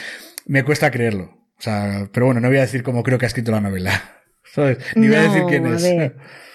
[0.46, 1.42] Me cuesta creerlo.
[1.58, 4.22] O sea, pero bueno, no voy a decir cómo creo que ha escrito la novela.
[4.44, 4.78] ¿Sabes?
[4.94, 6.12] Ni voy a decir quién es.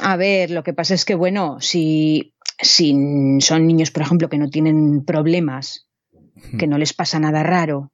[0.00, 2.92] A ver, lo que pasa es que, bueno, si, si
[3.40, 5.88] son niños, por ejemplo, que no tienen problemas,
[6.58, 7.92] que no les pasa nada raro,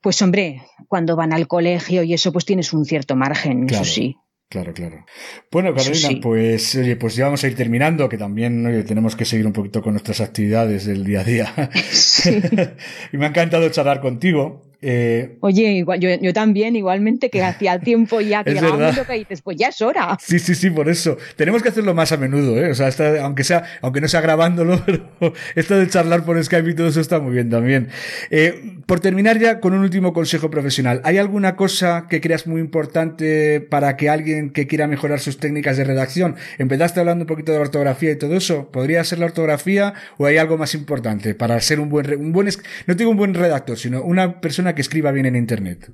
[0.00, 4.16] pues hombre, cuando van al colegio y eso, pues tienes un cierto margen, eso sí.
[4.48, 5.06] Claro, claro.
[5.50, 9.46] Bueno, Carolina, pues oye, pues ya vamos a ir terminando, que también tenemos que seguir
[9.46, 11.54] un poquito con nuestras actividades del día a día.
[13.12, 14.62] y me ha encantado charlar contigo.
[14.84, 19.40] Eh, Oye, igual, yo, también, igualmente, que hacía tiempo ya que grabamos lo que dices,
[19.40, 20.18] pues ya es hora.
[20.20, 21.16] Sí, sí, sí, por eso.
[21.36, 22.72] Tenemos que hacerlo más a menudo, ¿eh?
[22.72, 22.90] O sea,
[23.22, 27.00] aunque sea, aunque no sea grabándolo, pero esto de charlar por Skype y todo eso
[27.00, 27.88] está muy bien también.
[28.30, 32.60] Eh, por terminar ya con un último consejo profesional, ¿hay alguna cosa que creas muy
[32.60, 36.34] importante para que alguien que quiera mejorar sus técnicas de redacción?
[36.58, 38.68] Empezaste hablando un poquito de la ortografía y todo eso.
[38.72, 42.48] ¿Podría ser la ortografía o hay algo más importante para ser un buen, un buen,
[42.86, 45.92] no digo un buen redactor, sino una persona que escriba bien en Internet?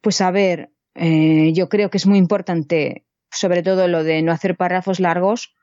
[0.00, 4.32] Pues a ver, eh, yo creo que es muy importante sobre todo lo de no
[4.32, 5.54] hacer párrafos largos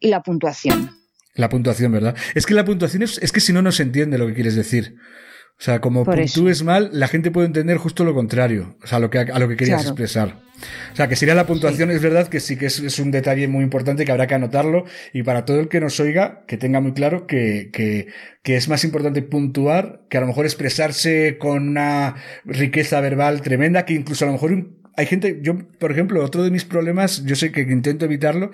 [0.00, 0.90] y la puntuación.
[1.34, 2.16] La puntuación, ¿verdad?
[2.34, 4.54] Es que la puntuación es, es que si no, no se entiende lo que quieres
[4.54, 4.96] decir.
[5.58, 8.98] O sea, como Por puntúes mal, la gente puede entender justo lo contrario, o sea,
[8.98, 9.90] lo que, a lo que querías Claro.
[9.90, 10.36] expresar.
[10.92, 13.46] O sea, que sería la puntuación, es verdad que sí que es, es un detalle
[13.48, 16.80] muy importante que habrá que anotarlo y para todo el que nos oiga, que tenga
[16.80, 18.08] muy claro que, que,
[18.42, 23.84] que es más importante puntuar que a lo mejor expresarse con una riqueza verbal tremenda,
[23.84, 27.24] que incluso a lo mejor un- hay gente, yo, por ejemplo, otro de mis problemas,
[27.24, 28.52] yo sé que intento evitarlo,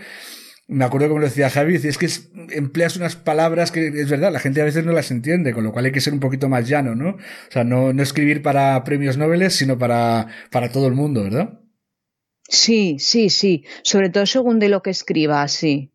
[0.70, 4.32] me acuerdo como lo decía Javi, es que es- empleas unas palabras que es verdad,
[4.32, 6.48] la gente a veces no las entiende, con lo cual hay que ser un poquito
[6.48, 7.10] más llano, ¿no?
[7.10, 7.18] O
[7.50, 11.60] sea, no, no escribir para premios Nobel, sino para, para todo el mundo, ¿verdad?
[12.48, 13.64] Sí, sí, sí.
[13.82, 15.92] Sobre todo según de lo que escriba, sí.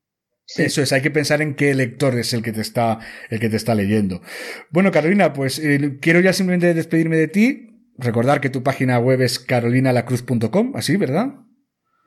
[0.47, 0.61] Sí.
[0.63, 2.99] Eso es, hay que pensar en qué lector es el que te está,
[3.30, 4.21] el que te está leyendo.
[4.69, 7.71] Bueno, Carolina, pues eh, quiero ya simplemente despedirme de ti.
[7.97, 11.45] Recordar que tu página web es carolinalacruz.com, así, ¿verdad?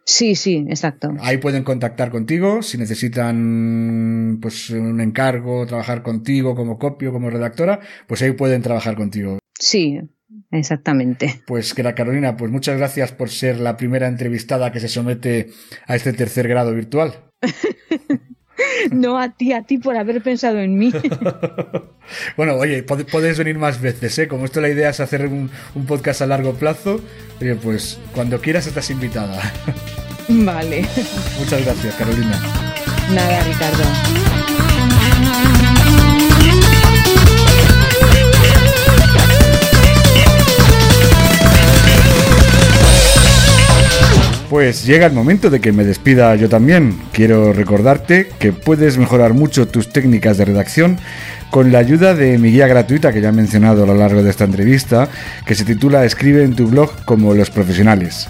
[0.08, 1.14] Sí, sí, exacto.
[1.20, 7.80] Ahí pueden contactar contigo si necesitan pues un encargo, trabajar contigo como copio, como redactora,
[8.06, 9.38] pues ahí pueden trabajar contigo.
[9.60, 10.00] Sí,
[10.50, 11.42] exactamente.
[11.46, 15.50] Pues que la Carolina, pues muchas gracias por ser la primera entrevistada que se somete
[15.86, 17.30] a este tercer grado virtual.
[18.90, 20.92] No a ti, a ti por haber pensado en mí.
[22.38, 24.28] Bueno, oye, pod- podéis venir más veces, ¿eh?
[24.28, 27.02] Como esto la idea es hacer un, un podcast a largo plazo,
[27.38, 29.38] oye, pues cuando quieras estás invitada.
[30.28, 30.86] Vale.
[31.38, 32.40] Muchas gracias, Carolina.
[33.14, 34.27] Nada, Ricardo.
[44.50, 46.98] Pues llega el momento de que me despida yo también.
[47.12, 50.98] Quiero recordarte que puedes mejorar mucho tus técnicas de redacción
[51.50, 54.30] con la ayuda de mi guía gratuita que ya he mencionado a lo largo de
[54.30, 55.10] esta entrevista,
[55.44, 58.28] que se titula Escribe en tu blog como los profesionales.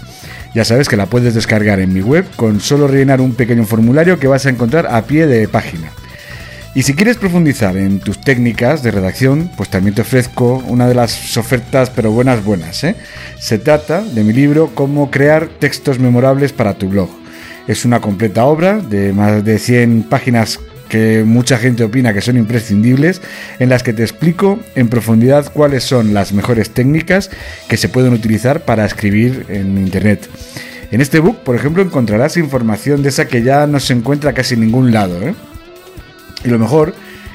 [0.53, 4.19] Ya sabes que la puedes descargar en mi web con solo rellenar un pequeño formulario
[4.19, 5.89] que vas a encontrar a pie de página.
[6.75, 10.93] Y si quieres profundizar en tus técnicas de redacción, pues también te ofrezco una de
[10.93, 12.83] las ofertas, pero buenas, buenas.
[12.83, 12.95] ¿eh?
[13.39, 17.09] Se trata de mi libro Cómo crear textos memorables para tu blog.
[17.67, 20.59] Es una completa obra de más de 100 páginas
[20.89, 23.21] que mucha gente opina que son imprescindibles,
[23.59, 27.29] en las que te explico en profundidad cuáles son las mejores técnicas
[27.67, 30.27] que se pueden utilizar para escribir en Internet.
[30.91, 34.55] En este book, por ejemplo, encontrarás información de esa que ya no se encuentra casi
[34.55, 35.21] en ningún lado.
[35.21, 35.35] ¿eh?
[36.43, 36.93] Y lo mejor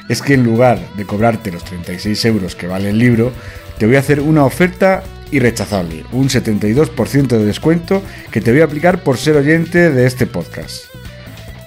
[0.08, 3.32] es que en lugar de cobrarte los 36 euros que vale el libro,
[3.78, 8.64] te voy a hacer una oferta irrechazable, un 72% de descuento que te voy a
[8.64, 10.84] aplicar por ser oyente de este podcast.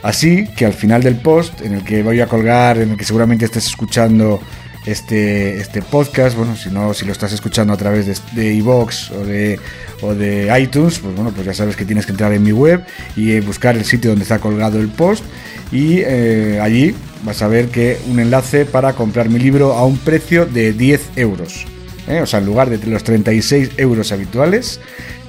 [0.04, 3.04] Así que al final del post, en el que voy a colgar, en el que
[3.04, 4.40] seguramente estés escuchando
[4.88, 9.26] este, este podcast, bueno, si no, si lo estás escuchando a través de, iVoox o
[9.26, 9.60] de,
[10.02, 12.86] o de iTunes, pues bueno, pues ya sabes que tienes que entrar en mi web
[13.18, 15.26] y eh, buscar el sitio donde está colgado el post
[15.74, 19.98] y eh, allí vas a ver que un enlace para comprar mi libro a un
[19.98, 21.66] precio de 10 euros.
[22.08, 22.22] ¿eh?
[22.22, 24.80] O sea, en lugar de los 36 euros habituales,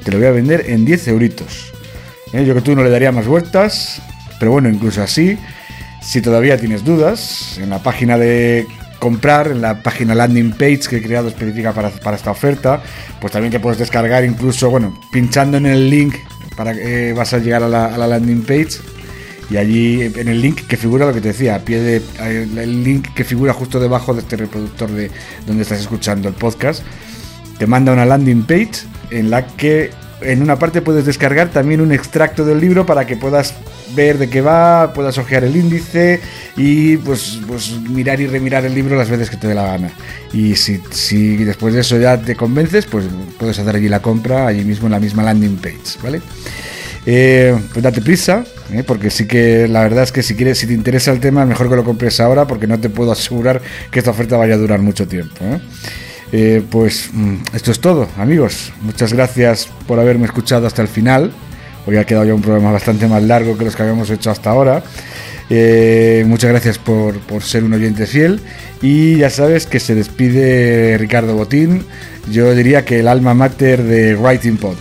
[0.05, 1.73] te lo voy a vender en 10 euritos.
[2.33, 4.01] Yo que tú no le daría más vueltas,
[4.39, 5.37] pero bueno, incluso así,
[6.01, 8.67] si todavía tienes dudas, en la página de
[8.99, 12.83] comprar, en la página landing page que he creado específica para, para esta oferta,
[13.21, 16.15] pues también te puedes descargar incluso, bueno, pinchando en el link
[16.57, 18.81] para que eh, vas a llegar a la, a la landing page
[19.51, 22.85] y allí en el link que figura lo que te decía, a pie de el
[22.85, 25.11] link que figura justo debajo de este reproductor de
[25.47, 26.83] donde estás escuchando el podcast,
[27.59, 29.91] te manda una landing page en la que
[30.21, 33.55] en una parte puedes descargar también un extracto del libro para que puedas
[33.95, 36.21] ver de qué va, puedas ojear el índice
[36.57, 39.91] y pues, pues mirar y remirar el libro las veces que te dé la gana.
[40.33, 43.07] Y si, si después de eso ya te convences, pues
[43.39, 46.21] puedes hacer allí la compra, allí mismo en la misma landing page, ¿vale?
[47.07, 48.83] Eh, pues date prisa, ¿eh?
[48.87, 51.71] porque sí que la verdad es que si quieres, si te interesa el tema, mejor
[51.71, 54.81] que lo compres ahora, porque no te puedo asegurar que esta oferta vaya a durar
[54.81, 55.37] mucho tiempo.
[55.41, 55.61] ¿eh?
[56.33, 58.73] Eh, pues mm, esto es todo, amigos.
[58.83, 61.33] Muchas gracias por haberme escuchado hasta el final.
[61.89, 64.51] Hoy ha quedado ya un programa bastante más largo que los que habíamos hecho hasta
[64.51, 64.83] ahora.
[65.49, 68.41] Eh, muchas gracias por, por, ser un oyente fiel.
[68.83, 71.87] Y ya sabes que se despide Ricardo Botín.
[72.31, 74.77] Yo diría que el alma mater de Writing Pod.